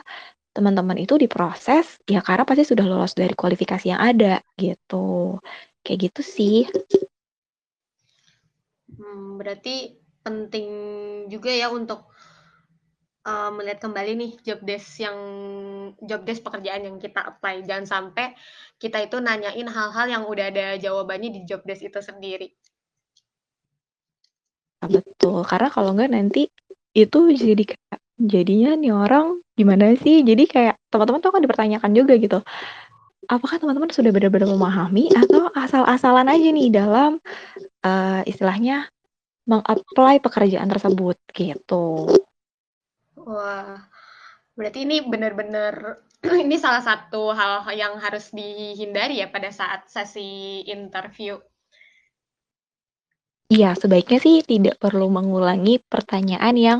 teman-teman 0.55 0.97
itu 1.01 1.17
diproses 1.19 1.99
ya 2.07 2.21
karena 2.23 2.45
pasti 2.47 2.63
sudah 2.67 2.85
lolos 2.87 3.13
dari 3.17 3.33
kualifikasi 3.35 3.91
yang 3.91 4.01
ada 4.01 4.41
gitu. 4.59 5.41
Kayak 5.85 5.99
gitu 6.11 6.21
sih. 6.25 6.57
Hmm, 8.95 9.41
berarti 9.41 10.04
penting 10.25 10.67
juga 11.29 11.53
ya 11.53 11.69
untuk 11.69 12.09
uh, 13.25 13.49
melihat 13.53 13.85
kembali 13.85 14.11
nih 14.17 14.31
job 14.41 14.59
desk 14.65 15.01
yang 15.05 15.17
job 16.01 16.25
desk 16.25 16.41
pekerjaan 16.41 16.85
yang 16.85 16.97
kita 16.97 17.21
apply. 17.21 17.61
Jangan 17.65 17.85
sampai 17.85 18.33
kita 18.81 19.05
itu 19.05 19.21
nanyain 19.21 19.69
hal-hal 19.69 20.05
yang 20.09 20.23
udah 20.25 20.49
ada 20.49 20.65
jawabannya 20.81 21.29
di 21.29 21.41
job 21.45 21.61
desk 21.65 21.85
itu 21.85 21.99
sendiri. 22.01 22.49
Betul, 24.85 25.41
karena 25.49 25.69
kalau 25.73 25.97
enggak 25.97 26.13
nanti 26.13 26.49
itu 26.93 27.19
jadi 27.33 27.63
kayak 27.65 27.99
jadinya 28.21 28.77
nih 28.77 28.93
orang 28.93 29.41
gimana 29.57 29.97
sih? 29.97 30.21
Jadi 30.21 30.45
kayak 30.45 30.77
teman-teman 30.93 31.21
tuh 31.21 31.33
kan 31.33 31.41
dipertanyakan 31.41 31.91
juga 31.93 32.13
gitu. 32.21 32.39
Apakah 33.25 33.57
teman-teman 33.57 33.89
sudah 33.89 34.13
benar-benar 34.13 34.53
memahami 34.53 35.09
atau 35.25 35.49
asal-asalan 35.57 36.29
aja 36.29 36.47
nih 36.53 36.69
dalam 36.69 37.17
uh, 37.81 38.21
istilahnya 38.29 38.85
mengapply 39.45 40.21
pekerjaan 40.21 40.69
tersebut 40.69 41.17
gitu. 41.33 42.09
Wah, 43.15 43.81
berarti 44.53 44.85
ini 44.85 45.01
benar-benar 45.05 46.05
ini 46.45 46.57
salah 46.57 46.81
satu 46.81 47.33
hal 47.33 47.65
yang 47.73 47.97
harus 48.01 48.33
dihindari 48.33 49.21
ya 49.21 49.29
pada 49.29 49.49
saat 49.53 49.85
sesi 49.89 50.61
interview. 50.65 51.37
Iya, 53.45 53.77
sebaiknya 53.77 54.17
sih 54.17 54.41
tidak 54.41 54.81
perlu 54.81 55.05
mengulangi 55.05 55.77
pertanyaan 55.77 56.57
yang 56.57 56.79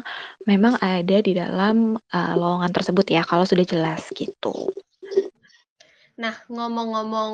memang 0.50 0.82
ada 0.82 1.22
di 1.22 1.38
dalam 1.38 1.94
uh, 1.94 2.34
lowongan 2.34 2.74
tersebut 2.74 3.06
ya, 3.06 3.22
kalau 3.22 3.46
sudah 3.46 3.62
jelas 3.62 4.10
gitu. 4.18 4.74
Nah, 6.18 6.34
ngomong-ngomong 6.50 7.34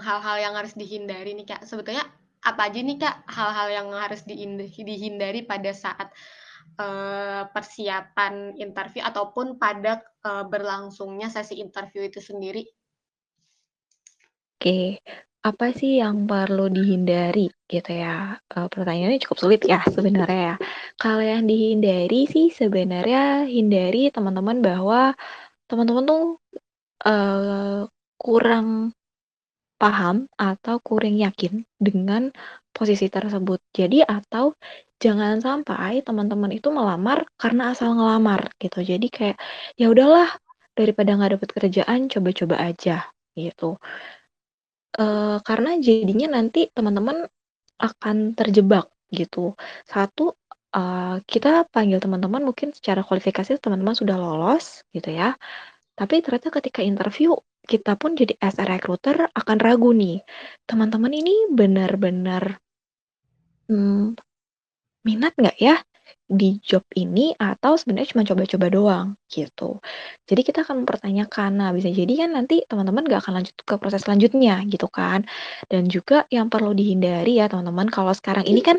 hal-hal 0.00 0.36
yang 0.40 0.54
harus 0.56 0.72
dihindari 0.72 1.36
nih 1.36 1.44
Kak, 1.52 1.68
sebetulnya 1.68 2.08
apa 2.40 2.72
aja 2.72 2.80
nih 2.80 2.96
Kak 2.96 3.16
hal-hal 3.28 3.68
yang 3.68 3.88
harus 3.92 4.24
dihindari 4.24 5.44
pada 5.44 5.70
saat 5.76 6.08
uh, 6.80 7.44
persiapan 7.52 8.56
interview 8.56 9.04
ataupun 9.04 9.60
pada 9.60 10.00
uh, 10.24 10.44
berlangsungnya 10.48 11.28
sesi 11.28 11.60
interview 11.60 12.06
itu 12.06 12.20
sendiri? 12.20 12.64
Oke, 14.60 15.00
apa 15.40 15.72
sih 15.72 16.00
yang 16.00 16.28
perlu 16.28 16.68
dihindari 16.68 17.48
gitu 17.68 17.92
ya? 17.92 18.36
Uh, 18.52 18.68
pertanyaannya 18.68 19.20
cukup 19.24 19.38
sulit 19.40 19.62
ya 19.64 19.80
sebenarnya 19.88 20.40
ya. 20.52 20.56
Kalau 21.00 21.24
yang 21.24 21.48
dihindari 21.48 22.28
sih 22.28 22.52
sebenarnya 22.52 23.48
hindari 23.48 24.12
teman-teman 24.12 24.60
bahwa 24.60 25.16
teman-teman 25.68 26.04
tuh 26.04 26.24
uh, 27.08 27.88
kurang 28.20 28.92
paham 29.80 30.28
atau 30.36 30.76
kurang 30.84 31.16
yakin 31.16 31.64
dengan 31.80 32.28
posisi 32.76 33.08
tersebut. 33.08 33.64
Jadi 33.72 34.04
atau 34.04 34.52
jangan 35.00 35.40
sampai 35.40 36.04
teman-teman 36.04 36.52
itu 36.52 36.68
melamar 36.68 37.24
karena 37.40 37.72
asal 37.72 37.96
ngelamar 37.96 38.52
gitu. 38.60 38.84
Jadi 38.84 39.08
kayak 39.08 39.36
ya 39.80 39.88
udahlah 39.88 40.28
daripada 40.76 41.16
nggak 41.16 41.40
dapat 41.40 41.50
kerjaan 41.56 42.00
coba-coba 42.12 42.56
aja 42.60 43.08
gitu. 43.32 43.80
Uh, 45.00 45.40
karena 45.48 45.80
jadinya 45.80 46.36
nanti 46.36 46.68
teman-teman 46.68 47.24
akan 47.80 48.36
terjebak 48.36 48.92
gitu. 49.08 49.56
Satu 49.88 50.36
uh, 50.76 51.16
kita 51.24 51.66
panggil 51.72 51.98
teman-teman 52.02 52.42
mungkin 52.44 52.76
secara 52.76 53.00
kualifikasi 53.00 53.56
teman-teman 53.58 53.96
sudah 53.96 54.16
lolos 54.20 54.84
gitu 54.92 55.10
ya. 55.10 55.34
Tapi 55.96 56.20
ternyata 56.24 56.48
ketika 56.60 56.80
interview 56.84 57.32
kita 57.66 57.96
pun 58.00 58.16
jadi 58.16 58.34
as 58.40 58.56
a 58.60 58.64
recruiter 58.64 59.28
akan 59.36 59.58
ragu 59.60 59.90
nih. 59.92 60.22
Teman-teman 60.64 61.12
ini 61.12 61.48
benar-benar 61.50 62.60
hmm, 63.70 64.16
minat 65.06 65.32
nggak 65.38 65.58
ya 65.60 65.80
di 66.30 66.62
job 66.62 66.86
ini 66.94 67.34
atau 67.34 67.74
sebenarnya 67.74 68.14
cuma 68.14 68.22
coba-coba 68.22 68.66
doang 68.70 69.06
gitu. 69.26 69.82
Jadi 70.30 70.40
kita 70.46 70.62
akan 70.62 70.86
mempertanyakan, 70.86 71.50
nah 71.58 71.70
bisa 71.74 71.90
jadi 71.90 72.26
kan 72.26 72.38
nanti 72.38 72.62
teman-teman 72.70 73.02
gak 73.10 73.26
akan 73.26 73.42
lanjut 73.42 73.54
ke 73.66 73.74
proses 73.82 74.06
selanjutnya 74.06 74.62
gitu 74.70 74.86
kan. 74.86 75.26
Dan 75.66 75.90
juga 75.90 76.30
yang 76.30 76.46
perlu 76.46 76.70
dihindari 76.70 77.42
ya 77.42 77.50
teman-teman 77.50 77.90
kalau 77.90 78.14
sekarang 78.14 78.46
ini 78.46 78.62
kan 78.62 78.78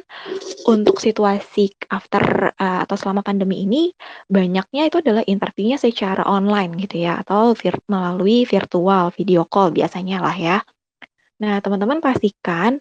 untuk 0.63 1.03
situasi 1.03 1.75
after 1.91 2.55
uh, 2.55 2.79
atau 2.87 2.95
selama 2.95 3.19
pandemi 3.19 3.67
ini 3.67 3.91
banyaknya 4.31 4.87
itu 4.87 5.03
adalah 5.03 5.27
interviewnya 5.27 5.75
secara 5.75 6.23
online 6.23 6.79
gitu 6.79 7.03
ya 7.03 7.19
atau 7.19 7.51
vir 7.51 7.75
melalui 7.91 8.47
virtual 8.47 9.11
video 9.11 9.43
call 9.43 9.75
biasanya 9.75 10.23
lah 10.23 10.35
ya. 10.39 10.57
Nah 11.43 11.59
teman-teman 11.59 11.99
pastikan 11.99 12.79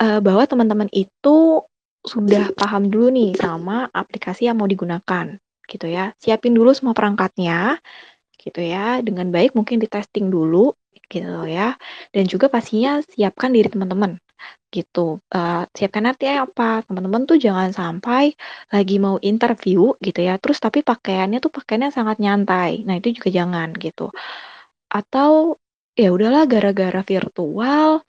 uh, 0.00 0.18
bahwa 0.18 0.42
teman-teman 0.48 0.88
itu 0.90 1.62
sudah 2.00 2.52
paham 2.56 2.88
dulu 2.88 3.12
nih 3.12 3.30
sama 3.36 3.88
aplikasi 3.92 4.48
yang 4.48 4.56
mau 4.60 4.68
digunakan 4.68 5.36
gitu 5.68 5.86
ya. 5.86 6.12
Siapin 6.18 6.56
dulu 6.56 6.72
semua 6.72 6.96
perangkatnya 6.96 7.78
gitu 8.40 8.60
ya. 8.64 9.04
Dengan 9.04 9.28
baik 9.28 9.52
mungkin 9.54 9.78
di 9.78 9.86
testing 9.86 10.32
dulu 10.32 10.72
gitu 11.10 11.44
ya. 11.46 11.76
Dan 12.10 12.24
juga 12.26 12.48
pastinya 12.48 12.98
siapkan 13.04 13.52
diri 13.52 13.68
teman-teman 13.68 14.16
gitu. 14.70 15.20
Uh, 15.28 15.66
siapkan 15.76 16.06
nanti 16.08 16.30
apa? 16.30 16.82
Teman-teman 16.86 17.26
tuh 17.28 17.36
jangan 17.36 17.70
sampai 17.74 18.32
lagi 18.72 18.96
mau 19.02 19.18
interview 19.20 19.92
gitu 20.00 20.20
ya. 20.24 20.38
Terus 20.42 20.58
tapi 20.62 20.80
pakaiannya 20.86 21.38
tuh 21.42 21.52
pakaiannya 21.52 21.90
sangat 21.92 22.16
nyantai. 22.22 22.86
Nah, 22.86 22.96
itu 22.98 23.20
juga 23.20 23.28
jangan 23.34 23.74
gitu. 23.76 24.08
Atau 24.90 25.60
ya 25.98 26.08
udahlah 26.14 26.46
gara-gara 26.48 27.02
virtual 27.04 28.00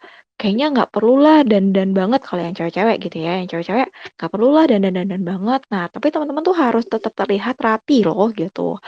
kayaknya 0.41 0.65
nggak 0.73 0.89
perlulah 0.93 1.38
dandan 1.45 1.89
banget 1.99 2.21
kalau 2.25 2.41
yang 2.45 2.56
cewek-cewek 2.58 2.97
gitu 3.06 3.17
ya. 3.21 3.32
Yang 3.39 3.47
cewek-cewek 3.54 3.88
nggak 4.17 4.32
perlulah 4.34 4.63
dandan 4.65 4.93
dandan 4.97 5.21
banget. 5.32 5.62
Nah 5.73 5.84
tapi 5.93 6.08
teman-teman 6.13 6.41
tuh 6.49 6.58
harus 6.63 6.86
tetap 6.89 7.13
terlihat 7.13 7.56
rapi 7.62 8.01
loh 8.08 8.27
gitu. 8.34 8.82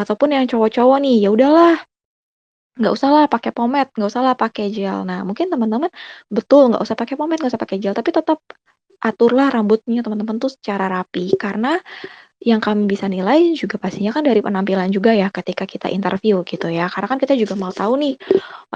Ataupun 0.00 0.28
yang 0.34 0.44
cowok-cowok 0.50 0.98
nih 1.04 1.16
ya 1.24 1.28
udahlah 1.30 1.74
nggak 2.76 2.92
usah 2.92 3.08
lah 3.14 3.24
pakai 3.34 3.50
pomade 3.56 3.88
nggak 3.96 4.10
usah 4.12 4.22
lah 4.26 4.34
pakai 4.34 4.64
gel. 4.74 4.98
Nah 5.08 5.22
mungkin 5.28 5.46
teman-teman 5.52 5.90
betul 6.36 6.74
nggak 6.74 6.82
usah 6.82 6.96
pakai 7.00 7.14
pomade 7.14 7.38
nggak 7.40 7.52
usah 7.54 7.62
pakai 7.62 7.78
gel 7.82 7.94
tapi 7.94 8.10
tetap 8.10 8.38
aturlah 9.08 9.46
rambutnya 9.54 10.00
teman-teman 10.02 10.36
tuh 10.42 10.50
secara 10.50 10.90
rapi. 10.90 11.38
Karena 11.38 11.78
yang 12.36 12.60
kami 12.60 12.84
bisa 12.84 13.08
nilai 13.08 13.56
juga 13.56 13.80
pastinya 13.80 14.12
kan 14.12 14.20
dari 14.20 14.44
penampilan 14.44 14.92
juga 14.92 15.16
ya 15.16 15.32
ketika 15.32 15.64
kita 15.64 15.88
interview 15.88 16.44
gitu 16.44 16.68
ya. 16.68 16.86
Karena 16.92 17.08
kan 17.08 17.18
kita 17.18 17.32
juga 17.32 17.56
mau 17.56 17.72
tahu 17.72 17.96
nih 17.96 18.14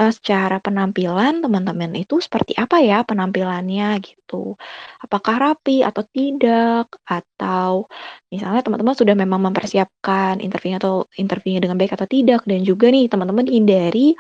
uh, 0.01 0.12
secara 0.12 0.59
penampilan 0.64 1.44
teman-teman 1.44 1.92
itu 2.01 2.25
seperti 2.25 2.57
apa 2.57 2.81
ya 2.81 3.05
penampilannya 3.05 4.01
gitu. 4.01 4.57
Apakah 5.05 5.53
rapi 5.53 5.85
atau 5.85 6.03
tidak 6.09 6.88
atau 7.05 7.85
misalnya 8.33 8.64
teman-teman 8.64 8.96
sudah 8.96 9.12
memang 9.12 9.40
mempersiapkan 9.53 10.40
interviewnya 10.40 10.81
atau 10.81 11.05
interviewnya 11.20 11.61
dengan 11.68 11.77
baik 11.77 11.94
atau 12.01 12.09
tidak 12.09 12.40
dan 12.49 12.64
juga 12.64 12.88
nih 12.88 13.12
teman-teman 13.12 13.44
hindari 13.44 14.16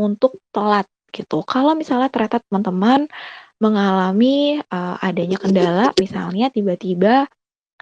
untuk 0.00 0.40
telat 0.48 0.88
gitu. 1.12 1.44
Kalau 1.44 1.76
misalnya 1.76 2.08
ternyata 2.08 2.40
teman-teman 2.48 3.04
mengalami 3.58 4.62
uh, 4.70 4.96
adanya 5.02 5.36
kendala 5.36 5.90
misalnya 5.98 6.46
tiba-tiba 6.48 7.26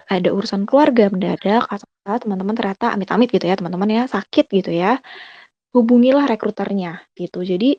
ada 0.05 0.29
urusan 0.29 0.69
keluarga 0.69 1.09
mendadak 1.09 1.65
atau 1.65 1.87
teman-teman 2.05 2.55
ternyata 2.55 2.93
amit-amit 2.93 3.33
gitu 3.33 3.45
ya 3.49 3.57
teman-teman 3.57 3.89
ya 3.89 4.03
sakit 4.05 4.45
gitu 4.53 4.71
ya 4.71 5.01
hubungilah 5.73 6.29
rekruternya 6.29 7.03
gitu 7.17 7.43
jadi 7.43 7.75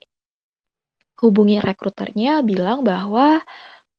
hubungi 1.18 1.58
rekruternya 1.58 2.42
bilang 2.46 2.86
bahwa 2.86 3.42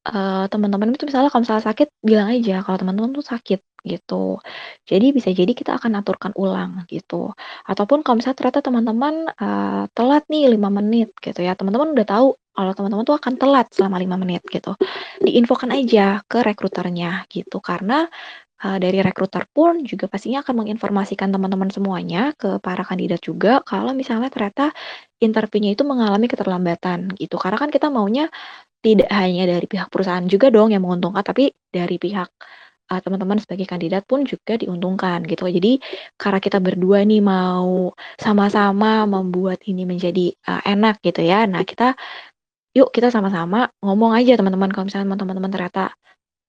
uh, 0.08 0.44
teman-teman 0.48 0.96
itu 0.96 1.04
misalnya 1.08 1.28
kalau 1.28 1.42
misalnya 1.44 1.64
sakit 1.68 1.88
bilang 2.00 2.28
aja 2.32 2.64
kalau 2.64 2.76
teman-teman 2.80 3.10
tuh 3.12 3.26
sakit 3.26 3.60
gitu. 3.84 4.40
Jadi 4.84 5.06
bisa 5.16 5.28
jadi 5.32 5.52
kita 5.56 5.80
akan 5.80 6.00
aturkan 6.00 6.32
ulang 6.36 6.84
gitu. 6.88 7.32
Ataupun 7.64 8.04
kalau 8.04 8.20
misalnya 8.20 8.38
ternyata 8.40 8.60
teman-teman 8.64 9.14
uh, 9.40 9.84
telat 9.96 10.24
nih 10.28 10.52
5 10.56 10.78
menit 10.78 11.08
gitu 11.20 11.40
ya. 11.40 11.56
Teman-teman 11.56 11.96
udah 11.96 12.06
tahu 12.08 12.26
kalau 12.60 12.72
teman-teman 12.76 13.04
tuh 13.08 13.16
akan 13.16 13.34
telat 13.40 13.66
selama 13.72 13.96
5 13.96 14.20
menit 14.20 14.42
gitu. 14.52 14.76
Diinfokan 15.24 15.72
aja 15.72 16.20
ke 16.28 16.44
rekruternya 16.44 17.24
gitu 17.32 17.64
karena 17.64 18.04
uh, 18.64 18.76
dari 18.76 19.00
rekruter 19.00 19.48
pun 19.48 19.80
juga 19.88 20.06
pastinya 20.12 20.44
akan 20.44 20.64
menginformasikan 20.64 21.32
teman-teman 21.32 21.72
semuanya 21.72 22.36
ke 22.36 22.60
para 22.60 22.84
kandidat 22.84 23.20
juga 23.24 23.64
kalau 23.64 23.96
misalnya 23.96 24.28
ternyata 24.28 24.76
interviewnya 25.24 25.72
itu 25.72 25.84
mengalami 25.88 26.28
keterlambatan 26.28 27.16
gitu. 27.16 27.40
Karena 27.40 27.56
kan 27.56 27.70
kita 27.72 27.88
maunya 27.88 28.28
tidak 28.80 29.08
hanya 29.12 29.44
dari 29.48 29.66
pihak 29.68 29.88
perusahaan 29.92 30.24
juga 30.24 30.48
dong 30.52 30.72
yang 30.72 30.84
menguntungkan 30.84 31.24
tapi 31.24 31.52
dari 31.68 31.96
pihak 32.00 32.28
uh, 32.90 33.00
teman-teman 33.00 33.38
sebagai 33.38 33.64
kandidat 33.70 34.02
pun 34.04 34.26
juga 34.26 34.58
diuntungkan 34.58 35.22
gitu. 35.24 35.46
Jadi 35.46 35.78
karena 36.18 36.40
kita 36.42 36.58
berdua 36.58 37.06
nih 37.06 37.22
mau 37.22 37.94
sama-sama 38.18 39.06
membuat 39.06 39.62
ini 39.70 39.86
menjadi 39.86 40.34
uh, 40.50 40.62
enak 40.66 40.98
gitu 41.06 41.22
ya. 41.22 41.46
Nah, 41.46 41.62
kita 41.62 41.94
yuk 42.76 42.88
kita 42.94 43.08
sama-sama 43.14 43.70
ngomong 43.84 44.12
aja 44.18 44.38
teman-teman. 44.38 44.70
Kalau 44.74 44.86
misalnya 44.88 45.08
teman-teman 45.18 45.50
ternyata 45.52 45.84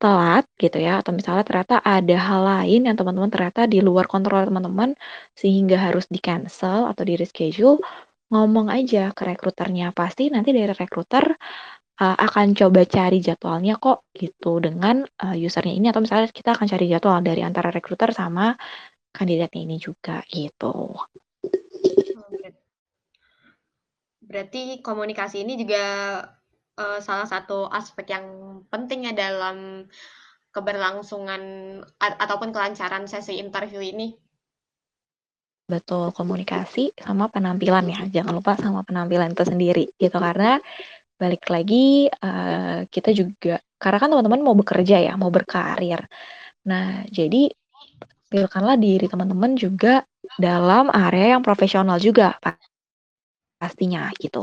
telat 0.01 0.49
gitu 0.57 0.77
ya 0.81 0.97
atau 1.05 1.13
misalnya 1.13 1.45
ternyata 1.45 1.75
ada 1.85 2.17
hal 2.17 2.41
lain 2.41 2.89
yang 2.89 2.97
teman-teman 2.97 3.29
ternyata 3.29 3.69
di 3.69 3.85
luar 3.85 4.09
kontrol 4.09 4.41
teman-teman 4.49 4.97
sehingga 5.37 5.77
harus 5.77 6.09
di 6.09 6.17
cancel 6.17 6.89
atau 6.89 7.03
di 7.05 7.13
reschedule 7.21 7.77
ngomong 8.33 8.67
aja 8.73 9.13
ke 9.13 9.23
rekruternya. 9.29 9.93
Pasti 9.93 10.33
nanti 10.33 10.49
dari 10.57 10.73
rekruter 10.73 11.25
uh, 12.01 12.17
akan 12.17 12.57
coba 12.57 12.81
cari 12.89 13.17
jadwalnya 13.21 13.77
kok 13.77 14.09
gitu. 14.17 14.57
Dengan 14.57 15.05
uh, 15.05 15.35
usernya 15.37 15.73
ini 15.77 15.87
atau 15.93 16.01
misalnya 16.01 16.33
kita 16.33 16.57
akan 16.57 16.65
cari 16.65 16.85
jadwal 16.89 17.21
dari 17.21 17.41
antara 17.45 17.69
rekruter 17.69 18.09
sama 18.15 18.57
kandidatnya 19.13 19.61
ini 19.67 19.77
juga 19.77 20.23
gitu. 20.25 20.97
Berarti 24.31 24.79
komunikasi 24.79 25.43
ini 25.43 25.59
juga 25.59 25.83
uh, 26.79 26.99
salah 27.03 27.27
satu 27.27 27.67
aspek 27.67 28.15
yang 28.15 28.25
penting 28.71 29.11
ya 29.11 29.13
dalam 29.13 29.83
keberlangsungan 30.55 31.43
ataupun 31.99 32.55
kelancaran 32.55 33.11
sesi 33.11 33.39
interview 33.43 33.83
ini. 33.83 34.15
Betul, 35.67 36.11
komunikasi 36.11 36.95
sama 36.99 37.27
penampilan 37.31 37.87
ya. 37.87 37.99
Jangan 38.07 38.33
lupa 38.35 38.59
sama 38.59 38.83
penampilan 38.83 39.31
itu 39.31 39.43
sendiri 39.47 39.85
gitu 39.95 40.15
karena 40.19 40.59
balik 41.15 41.47
lagi 41.47 42.11
uh, 42.11 42.87
kita 42.87 43.15
juga 43.15 43.63
karena 43.79 43.97
kan 43.99 44.09
teman-teman 44.11 44.41
mau 44.43 44.55
bekerja 44.55 44.99
ya, 44.99 45.13
mau 45.15 45.31
berkarir. 45.31 46.03
Nah, 46.67 47.07
jadi 47.07 47.51
pilihkanlah 48.31 48.75
diri 48.79 49.07
teman-teman 49.07 49.55
juga 49.59 50.03
dalam 50.39 50.87
area 50.91 51.35
yang 51.35 51.43
profesional 51.43 51.99
juga 51.99 52.35
pastinya 53.61 54.09
gitu. 54.17 54.41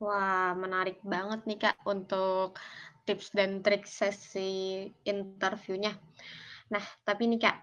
Wah, 0.00 0.52
menarik 0.52 1.00
banget 1.00 1.48
nih 1.48 1.58
Kak 1.60 1.76
untuk 1.88 2.60
tips 3.08 3.32
dan 3.32 3.64
trik 3.64 3.88
sesi 3.88 4.84
interviewnya. 5.04 5.96
Nah, 6.72 6.84
tapi 7.04 7.28
nih 7.28 7.40
Kak, 7.40 7.56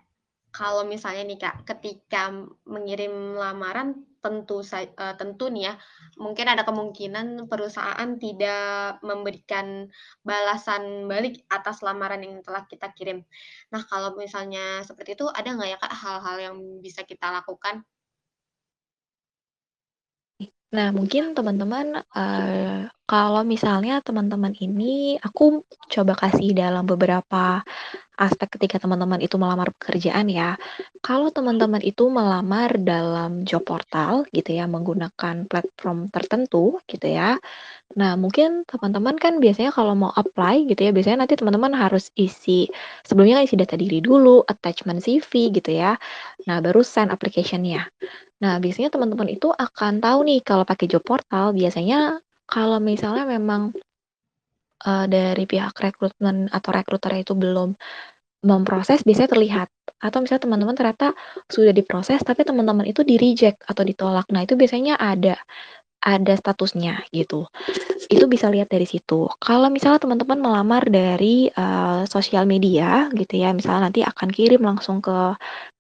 kalau 0.54 0.86
misalnya 0.86 1.26
nih 1.26 1.40
Kak, 1.42 1.56
ketika 1.66 2.34
mengirim 2.66 3.38
lamaran 3.38 4.06
tentu 4.22 4.62
uh, 4.62 5.16
tentu 5.18 5.50
nih 5.50 5.70
ya, 5.70 5.74
mungkin 6.22 6.46
ada 6.46 6.62
kemungkinan 6.62 7.50
perusahaan 7.50 8.10
tidak 8.22 9.02
memberikan 9.02 9.90
balasan 10.22 11.10
balik 11.10 11.42
atas 11.50 11.82
lamaran 11.82 12.22
yang 12.22 12.42
telah 12.46 12.70
kita 12.70 12.94
kirim. 12.94 13.26
Nah, 13.74 13.82
kalau 13.86 14.14
misalnya 14.14 14.86
seperti 14.86 15.18
itu, 15.18 15.26
ada 15.26 15.58
nggak 15.58 15.70
ya 15.74 15.78
Kak 15.82 15.94
hal-hal 15.94 16.38
yang 16.38 16.56
bisa 16.86 17.02
kita 17.02 17.34
lakukan? 17.34 17.82
Nah, 20.68 20.92
mungkin 20.92 21.32
teman-teman, 21.32 22.04
uh, 22.12 22.92
kalau 23.08 23.42
misalnya 23.48 24.04
teman-teman 24.04 24.52
ini 24.60 25.16
aku 25.16 25.64
coba 25.88 26.14
kasih 26.20 26.52
dalam 26.52 26.84
beberapa 26.84 27.64
aspek 28.18 28.50
ketika 28.58 28.82
teman-teman 28.82 29.22
itu 29.22 29.38
melamar 29.38 29.70
pekerjaan 29.78 30.28
ya. 30.28 30.58
Kalau 31.06 31.30
teman-teman 31.30 31.80
itu 31.86 32.10
melamar 32.10 32.76
dalam 32.82 33.46
job 33.46 33.64
portal 33.64 34.26
gitu 34.34 34.58
ya, 34.58 34.66
menggunakan 34.66 35.46
platform 35.46 36.10
tertentu 36.10 36.82
gitu 36.90 37.08
ya. 37.08 37.38
Nah, 37.96 38.20
mungkin 38.20 38.66
teman-teman 38.68 39.16
kan 39.16 39.40
biasanya 39.40 39.72
kalau 39.72 39.94
mau 39.96 40.12
apply 40.12 40.68
gitu 40.68 40.90
ya, 40.90 40.92
biasanya 40.92 41.24
nanti 41.24 41.40
teman-teman 41.40 41.72
harus 41.78 42.12
isi 42.18 42.68
sebelumnya 43.08 43.46
isi 43.46 43.56
data 43.56 43.80
diri 43.80 44.04
dulu, 44.04 44.44
attachment 44.44 45.00
CV 45.06 45.54
gitu 45.54 45.72
ya. 45.72 45.96
Nah, 46.50 46.58
baru 46.60 46.82
send 46.82 47.14
application-nya. 47.14 47.88
Nah, 48.44 48.62
biasanya 48.62 48.94
teman-teman 48.94 49.34
itu 49.34 49.50
akan 49.50 49.98
tahu 50.04 50.20
nih 50.28 50.40
kalau 50.46 50.66
pakai 50.68 50.86
job 50.86 51.02
portal 51.02 51.54
biasanya 51.58 52.22
kalau 52.48 52.80
misalnya 52.80 53.28
memang 53.28 53.74
uh, 54.86 55.06
dari 55.10 55.50
pihak 55.50 55.74
rekrutmen 55.74 56.52
atau 56.54 56.70
rekruter 56.70 57.24
itu 57.24 57.34
belum 57.34 57.74
memproses 58.46 59.02
biasanya 59.02 59.34
terlihat 59.34 59.70
atau 59.98 60.22
misalnya 60.22 60.46
teman-teman 60.46 60.76
ternyata 60.78 61.08
sudah 61.50 61.74
diproses 61.74 62.22
tapi 62.22 62.46
teman-teman 62.46 62.86
itu 62.86 63.02
di-reject 63.02 63.66
atau 63.66 63.82
ditolak. 63.82 64.30
Nah, 64.30 64.46
itu 64.46 64.54
biasanya 64.54 65.02
ada 65.02 65.42
ada 65.98 66.34
statusnya 66.38 67.10
gitu. 67.10 67.50
Itu 68.08 68.30
bisa 68.30 68.48
lihat 68.54 68.70
dari 68.70 68.86
situ. 68.86 69.28
Kalau 69.42 69.68
misalnya 69.74 70.00
teman-teman 70.00 70.40
melamar 70.40 70.86
dari 70.88 71.50
uh, 71.52 72.06
sosial 72.06 72.46
media 72.46 73.10
gitu 73.12 73.42
ya, 73.42 73.52
misalnya 73.52 73.90
nanti 73.90 74.06
akan 74.06 74.30
kirim 74.30 74.62
langsung 74.62 75.02
ke 75.02 75.34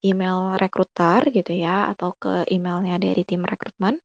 email 0.03 0.57
rekruter 0.57 1.29
gitu 1.29 1.53
ya 1.53 1.93
atau 1.93 2.17
ke 2.17 2.49
emailnya 2.49 2.97
dari 2.97 3.21
tim 3.23 3.45
rekrutmen 3.45 4.01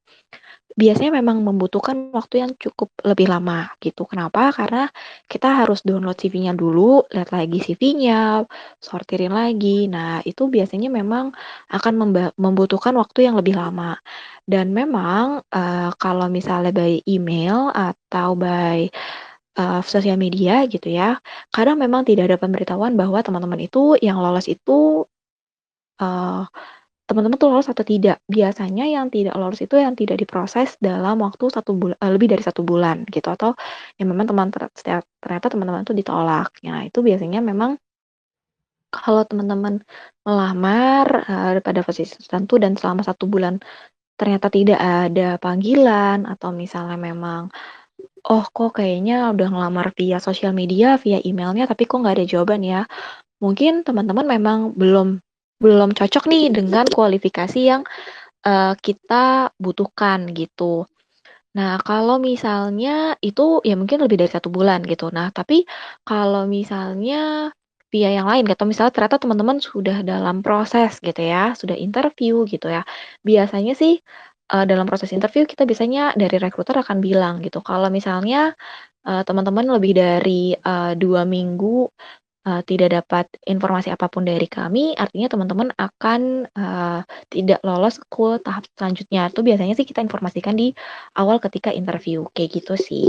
biasanya 0.72 1.20
memang 1.20 1.44
membutuhkan 1.44 2.12
waktu 2.16 2.44
yang 2.44 2.52
cukup 2.56 2.88
lebih 3.04 3.28
lama 3.28 3.68
gitu. 3.80 4.08
Kenapa? 4.08 4.52
Karena 4.56 4.88
kita 5.28 5.64
harus 5.64 5.84
download 5.84 6.16
CV-nya 6.16 6.56
dulu, 6.56 7.04
lihat 7.12 7.30
lagi 7.32 7.58
CV-nya, 7.60 8.44
sortirin 8.80 9.32
lagi. 9.36 9.86
Nah, 9.92 10.24
itu 10.24 10.48
biasanya 10.48 10.88
memang 10.88 11.36
akan 11.68 11.92
membutuhkan 12.36 12.96
waktu 12.96 13.28
yang 13.28 13.36
lebih 13.36 13.56
lama. 13.56 14.00
Dan 14.48 14.72
memang 14.72 15.44
uh, 15.52 15.90
kalau 16.00 16.26
misalnya 16.32 16.72
by 16.72 17.04
email 17.04 17.68
atau 17.70 18.34
by 18.34 18.88
uh, 19.60 19.80
sosial 19.84 20.16
media 20.16 20.64
gitu 20.66 20.88
ya, 20.88 21.20
kadang 21.52 21.76
memang 21.80 22.08
tidak 22.08 22.32
ada 22.32 22.38
pemberitahuan 22.40 22.96
bahwa 22.96 23.20
teman-teman 23.20 23.60
itu 23.60 23.96
yang 24.00 24.18
lolos 24.24 24.48
itu 24.48 25.04
uh, 26.00 26.44
teman-teman 27.08 27.36
tuh 27.36 27.48
lolos 27.50 27.68
atau 27.68 27.84
tidak. 27.84 28.22
Biasanya 28.30 28.84
yang 28.88 29.06
tidak 29.12 29.34
lolos 29.36 29.60
itu 29.60 29.74
yang 29.76 29.94
tidak 29.98 30.16
diproses 30.22 30.78
dalam 30.78 31.18
waktu 31.20 31.44
satu 31.50 31.74
bulan 31.74 31.96
uh, 31.98 32.10
lebih 32.14 32.28
dari 32.32 32.42
satu 32.44 32.62
bulan 32.62 33.04
gitu 33.10 33.28
atau 33.28 33.50
yang 33.98 34.08
memang 34.12 34.26
teman 34.30 34.48
ternyata 34.54 35.46
teman-teman 35.52 35.82
itu 35.84 35.94
ditolak. 35.96 36.50
Nah, 36.64 36.86
itu 36.86 36.98
biasanya 37.02 37.40
memang 37.42 37.76
kalau 38.92 39.24
teman-teman 39.24 39.80
melamar 40.26 41.06
uh, 41.26 41.58
pada 41.64 41.80
posisi 41.82 42.12
tertentu 42.20 42.60
dan 42.60 42.76
selama 42.76 43.02
satu 43.02 43.24
bulan 43.26 43.58
ternyata 44.20 44.52
tidak 44.52 44.78
ada 44.78 45.40
panggilan 45.40 46.28
atau 46.28 46.52
misalnya 46.54 46.94
memang 47.00 47.50
oh 48.28 48.44
kok 48.54 48.78
kayaknya 48.78 49.34
udah 49.34 49.48
ngelamar 49.50 49.90
via 49.98 50.22
sosial 50.22 50.52
media, 50.54 50.94
via 51.00 51.18
emailnya 51.24 51.66
tapi 51.66 51.88
kok 51.88 51.98
nggak 51.98 52.22
ada 52.22 52.26
jawaban 52.28 52.62
ya. 52.62 52.80
Mungkin 53.42 53.82
teman-teman 53.82 54.26
memang 54.28 54.58
belum 54.78 55.18
belum 55.62 55.94
cocok 55.94 56.26
nih 56.26 56.50
dengan 56.50 56.84
kualifikasi 56.90 57.60
yang 57.62 57.82
uh, 58.42 58.74
kita 58.74 59.54
butuhkan 59.56 60.28
gitu. 60.34 60.84
Nah, 61.52 61.76
kalau 61.84 62.16
misalnya 62.16 63.14
itu 63.20 63.60
ya 63.62 63.76
mungkin 63.76 64.00
lebih 64.02 64.24
dari 64.24 64.30
satu 64.32 64.48
bulan 64.48 64.82
gitu. 64.88 65.12
Nah, 65.12 65.28
tapi 65.30 65.68
kalau 66.02 66.48
misalnya 66.48 67.52
via 67.92 68.08
yang 68.08 68.24
lain, 68.24 68.48
atau 68.48 68.64
misalnya 68.64 68.88
ternyata 68.96 69.20
teman-teman 69.20 69.60
sudah 69.60 70.00
dalam 70.00 70.40
proses 70.40 70.96
gitu 71.04 71.20
ya, 71.20 71.52
sudah 71.52 71.76
interview 71.76 72.48
gitu 72.48 72.72
ya. 72.72 72.88
Biasanya 73.20 73.76
sih 73.76 74.00
uh, 74.48 74.64
dalam 74.64 74.88
proses 74.88 75.12
interview 75.12 75.44
kita 75.44 75.68
biasanya 75.68 76.16
dari 76.16 76.40
rekruter 76.40 76.72
akan 76.80 77.04
bilang 77.04 77.44
gitu, 77.44 77.60
kalau 77.60 77.92
misalnya 77.92 78.56
uh, 79.04 79.22
teman-teman 79.28 79.76
lebih 79.76 79.92
dari 79.92 80.56
uh, 80.56 80.96
dua 80.96 81.28
minggu 81.28 81.92
uh, 82.46 82.62
tidak 82.66 83.02
dapat 83.02 83.26
informasi 83.46 83.90
apa 83.90 84.10
pun 84.10 84.26
dari 84.26 84.46
kami, 84.46 84.94
artinya 84.98 85.30
teman-teman 85.30 85.70
akan 85.78 86.46
uh, 86.52 87.00
tidak 87.30 87.62
lolos 87.62 87.98
ke 88.02 88.38
tahap 88.42 88.66
selanjutnya. 88.74 89.30
Itu 89.30 89.46
biasanya 89.46 89.74
sih 89.78 89.86
kita 89.86 90.02
informasikan 90.02 90.58
di 90.58 90.74
awal 91.18 91.38
ketika 91.38 91.70
interview, 91.70 92.26
kayak 92.34 92.62
gitu 92.62 92.74
sih. 92.78 93.08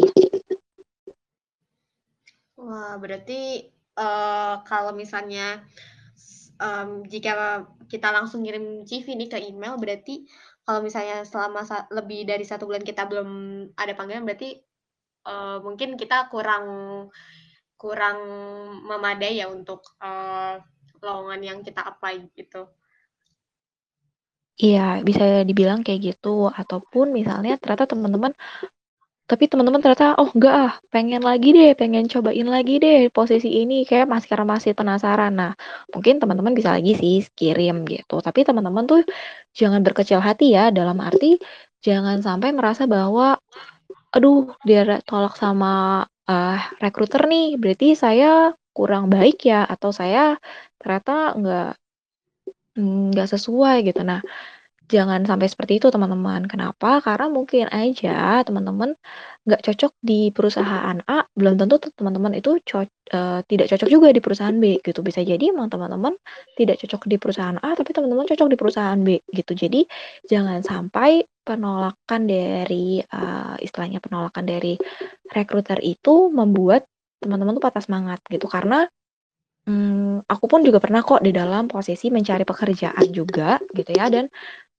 Wah, 2.58 2.96
berarti 2.96 3.68
uh, 4.00 4.64
kalau 4.64 4.96
misalnya 4.96 5.62
um, 6.62 7.04
jika 7.04 7.66
kita 7.92 8.10
langsung 8.14 8.46
ngirim 8.46 8.88
CV 8.88 9.18
nih 9.20 9.30
ke 9.30 9.38
email, 9.44 9.76
berarti 9.76 10.24
kalau 10.64 10.80
misalnya 10.80 11.28
selama 11.28 11.68
lebih 11.92 12.24
dari 12.24 12.48
satu 12.48 12.64
bulan 12.64 12.88
kita 12.88 13.04
belum 13.04 13.30
ada 13.76 13.94
panggilan, 13.98 14.24
berarti 14.24 14.56
uh, 15.28 15.60
mungkin 15.60 16.00
kita 16.00 16.32
kurang 16.32 16.66
kurang 17.84 18.20
memadai 18.88 19.44
ya 19.44 19.52
untuk 19.52 19.84
uh, 20.00 20.56
lowongan 21.04 21.42
yang 21.44 21.60
kita 21.68 21.84
apply 21.84 22.32
gitu. 22.32 22.72
Iya, 24.56 25.04
bisa 25.08 25.24
dibilang 25.50 25.84
kayak 25.84 26.00
gitu. 26.16 26.48
Ataupun 26.48 27.12
misalnya 27.12 27.60
ternyata 27.60 27.86
teman-teman 27.92 28.32
tapi 29.24 29.48
teman-teman 29.52 29.80
ternyata, 29.84 30.20
"Oh 30.20 30.30
enggak 30.36 30.54
ah, 30.54 30.74
pengen 30.94 31.24
lagi 31.24 31.56
deh, 31.58 31.72
pengen 31.80 32.06
cobain 32.12 32.48
lagi 32.56 32.74
deh 32.84 33.08
posisi 33.18 33.50
ini," 33.64 33.88
kayak 33.88 34.06
masih 34.12 34.28
karena 34.32 34.48
masih 34.56 34.72
penasaran. 34.80 35.32
Nah, 35.42 35.52
mungkin 35.96 36.20
teman-teman 36.22 36.54
bisa 36.60 36.76
lagi 36.76 36.92
sih 37.02 37.24
kirim 37.40 37.88
gitu. 37.88 38.20
Tapi 38.20 38.40
teman-teman 38.48 38.84
tuh 38.92 39.02
jangan 39.56 39.80
berkecil 39.86 40.20
hati 40.20 40.56
ya, 40.56 40.70
dalam 40.76 41.00
arti 41.00 41.40
jangan 41.84 42.20
sampai 42.20 42.52
merasa 42.52 42.84
bahwa, 42.88 43.40
"Aduh, 44.16 44.54
dia 44.68 44.84
tolak 45.08 45.36
sama 45.40 46.04
uh, 46.30 46.60
rekruter 46.84 47.22
nih, 47.32 47.56
berarti 47.62 47.88
saya 47.98 48.54
kurang 48.74 49.06
baik 49.14 49.46
ya 49.46 49.64
atau 49.70 49.94
saya 49.94 50.38
ternyata 50.82 51.38
nggak 51.40 51.70
nggak 52.80 53.28
sesuai 53.34 53.76
gitu. 53.86 54.02
Nah, 54.02 54.22
jangan 54.92 55.24
sampai 55.24 55.48
seperti 55.48 55.80
itu 55.80 55.88
teman-teman. 55.92 56.48
Kenapa? 56.48 57.00
Karena 57.04 57.28
mungkin 57.32 57.68
aja 57.72 58.44
teman-teman 58.44 58.96
nggak 59.44 59.62
cocok 59.64 59.92
di 60.00 60.32
perusahaan 60.32 60.98
A, 61.08 61.28
belum 61.36 61.60
tentu 61.60 61.80
teman-teman 61.94 62.36
itu 62.38 62.60
co 62.64 62.84
uh, 62.84 63.40
tidak 63.48 63.68
cocok 63.72 63.90
juga 63.92 64.08
di 64.16 64.22
perusahaan 64.24 64.56
B 64.56 64.80
gitu. 64.80 65.00
Bisa 65.04 65.24
jadi 65.24 65.52
emang 65.52 65.68
teman-teman 65.72 66.16
tidak 66.60 66.80
cocok 66.84 67.02
di 67.12 67.16
perusahaan 67.20 67.58
A, 67.60 67.76
tapi 67.76 67.92
teman-teman 67.92 68.26
cocok 68.28 68.48
di 68.48 68.58
perusahaan 68.60 69.00
B 69.00 69.20
gitu. 69.32 69.52
Jadi 69.56 69.82
jangan 70.28 70.60
sampai 70.64 71.24
penolakan 71.44 72.22
dari 72.24 73.04
uh, 73.04 73.60
istilahnya 73.60 74.00
penolakan 74.00 74.48
dari 74.48 74.80
rekruter 75.32 75.80
itu 75.84 76.32
membuat 76.32 76.88
teman-teman 77.20 77.56
tuh 77.56 77.64
patah 77.64 77.84
semangat 77.84 78.20
gitu 78.28 78.48
karena 78.52 78.88
hmm, 79.68 80.28
aku 80.28 80.46
pun 80.48 80.62
juga 80.64 80.80
pernah 80.84 81.04
kok 81.04 81.24
di 81.24 81.32
dalam 81.32 81.72
posisi 81.72 82.12
mencari 82.12 82.44
pekerjaan 82.44 83.08
juga 83.12 83.60
gitu 83.72 83.92
ya 83.96 84.12
dan 84.12 84.28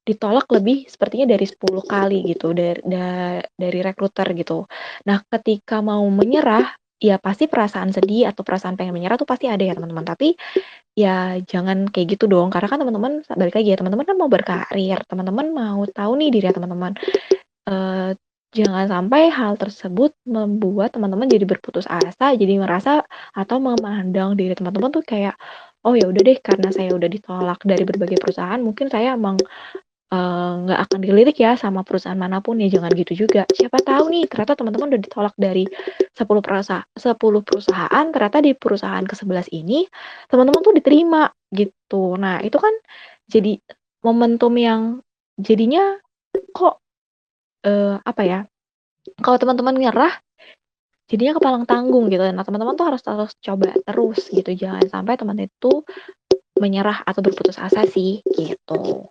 ditolak 0.04 0.46
lebih 0.52 0.84
sepertinya 0.84 1.32
dari 1.32 1.48
10 1.48 1.80
kali 1.84 2.28
gitu 2.28 2.52
dari 2.52 2.80
da, 2.84 3.40
dari 3.56 3.78
rekruter 3.80 4.36
gitu. 4.36 4.68
Nah, 5.08 5.18
ketika 5.32 5.80
mau 5.80 6.04
menyerah 6.12 6.76
ya 7.00 7.16
pasti 7.20 7.50
perasaan 7.50 7.90
sedih 7.92 8.30
atau 8.30 8.40
perasaan 8.46 8.76
pengen 8.78 8.94
menyerah 8.96 9.16
tuh 9.20 9.28
pasti 9.28 9.48
ada 9.48 9.64
ya 9.64 9.72
teman-teman. 9.76 10.04
Tapi 10.04 10.36
ya 10.94 11.40
jangan 11.42 11.90
kayak 11.90 12.16
gitu 12.16 12.30
dong 12.30 12.54
karena 12.54 12.68
kan 12.70 12.78
teman-teman 12.78 13.12
balik 13.26 13.54
lagi 13.58 13.68
ya 13.72 13.76
teman-teman 13.80 14.06
kan 14.06 14.16
mau 14.20 14.30
berkarir, 14.30 14.98
teman-teman 15.08 15.46
mau 15.50 15.80
tahu 15.88 16.12
nih 16.20 16.30
diri 16.30 16.46
teman-teman. 16.52 16.92
Uh, 17.64 18.12
jangan 18.54 18.86
sampai 18.86 19.32
hal 19.34 19.58
tersebut 19.58 20.14
membuat 20.28 20.94
teman-teman 20.94 21.26
jadi 21.26 21.42
berputus 21.48 21.90
asa, 21.90 22.38
jadi 22.38 22.62
merasa 22.62 23.02
atau 23.34 23.58
memandang 23.58 24.38
diri 24.38 24.54
teman-teman 24.54 24.94
tuh 24.94 25.02
kayak 25.02 25.34
oh 25.84 25.92
ya 25.98 26.08
udah 26.08 26.22
deh 26.24 26.38
karena 26.40 26.72
saya 26.72 26.94
udah 26.96 27.10
ditolak 27.10 27.60
dari 27.66 27.82
berbagai 27.84 28.16
perusahaan, 28.22 28.62
mungkin 28.62 28.88
saya 28.88 29.18
emang 29.18 29.36
nggak 30.12 30.78
uh, 30.78 30.84
akan 30.84 30.98
dilirik 31.00 31.40
ya 31.40 31.56
sama 31.56 31.80
perusahaan 31.80 32.18
mana 32.18 32.38
pun 32.38 32.60
ya 32.60 32.68
jangan 32.68 32.92
gitu 32.92 33.26
juga. 33.26 33.48
Siapa 33.50 33.80
tahu 33.80 34.12
nih 34.12 34.24
ternyata 34.30 34.54
teman-teman 34.54 34.94
udah 34.94 35.00
ditolak 35.00 35.34
dari 35.34 35.64
10 35.66 36.44
perusahaan 36.44 36.86
10 36.94 37.18
perusahaan 37.42 38.04
ternyata 38.12 38.38
di 38.44 38.52
perusahaan 38.54 39.02
ke-11 39.02 39.48
ini 39.50 39.88
teman-teman 40.30 40.60
tuh 40.60 40.74
diterima 40.76 41.22
gitu. 41.50 42.14
Nah 42.20 42.38
itu 42.44 42.54
kan 42.60 42.74
jadi 43.26 43.58
momentum 44.04 44.52
yang 44.60 44.80
jadinya 45.40 45.98
kok 46.52 46.78
uh, 47.66 47.96
apa 48.04 48.22
ya 48.22 48.40
kalau 49.24 49.40
teman-teman 49.40 49.74
nyerah 49.74 50.14
jadinya 51.08 51.34
kepalang 51.40 51.64
tanggung 51.64 52.12
gitu. 52.12 52.22
Nah 52.28 52.44
teman-teman 52.44 52.76
tuh 52.76 52.86
harus 52.92 53.02
terus 53.02 53.32
coba 53.40 53.72
terus 53.82 54.20
gitu. 54.30 54.52
Jangan 54.52 54.84
sampai 54.86 55.16
teman 55.18 55.40
itu 55.40 55.82
menyerah 56.60 57.02
atau 57.02 57.18
berputus 57.18 57.58
asa 57.58 57.82
sih 57.88 58.22
gitu 58.30 59.10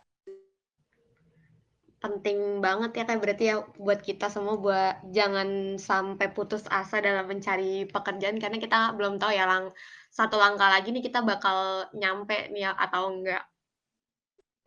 penting 2.04 2.60
banget 2.60 2.92
ya 3.00 3.04
Kak, 3.08 3.24
berarti 3.24 3.44
ya 3.48 3.64
buat 3.80 4.04
kita 4.04 4.28
semua 4.28 4.60
buat 4.60 5.00
jangan 5.16 5.80
sampai 5.80 6.28
putus 6.36 6.68
asa 6.68 7.00
dalam 7.00 7.32
mencari 7.32 7.88
pekerjaan 7.88 8.44
karena 8.44 8.60
kita 8.60 8.92
belum 9.00 9.24
tahu 9.24 9.32
ya 9.32 9.48
lang 9.48 9.72
satu 10.12 10.36
langkah 10.36 10.68
lagi 10.68 10.92
nih 10.92 11.00
kita 11.00 11.24
bakal 11.24 11.88
nyampe 11.96 12.52
nih 12.52 12.68
ya 12.68 12.72
atau 12.76 13.08
enggak. 13.08 13.48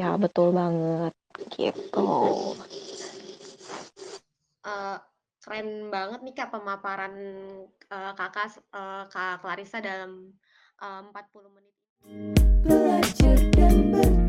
Ya, 0.00 0.16
betul 0.16 0.56
banget, 0.56 1.12
gitu. 1.52 2.08
Uh, 4.64 4.96
keren 5.44 5.92
banget 5.92 6.20
nih 6.24 6.34
Kak 6.36 6.56
pemaparan, 6.56 7.14
uh, 7.92 8.12
Kakak, 8.16 8.60
uh, 8.72 9.04
Kak 9.12 9.44
Clarissa 9.44 9.84
dalam, 9.84 10.32
uh, 10.80 11.00
40 11.12 11.52
menit. 11.52 11.74
Belajar 12.64 13.38
dan 13.56 13.92
bertumbuh 13.92 14.25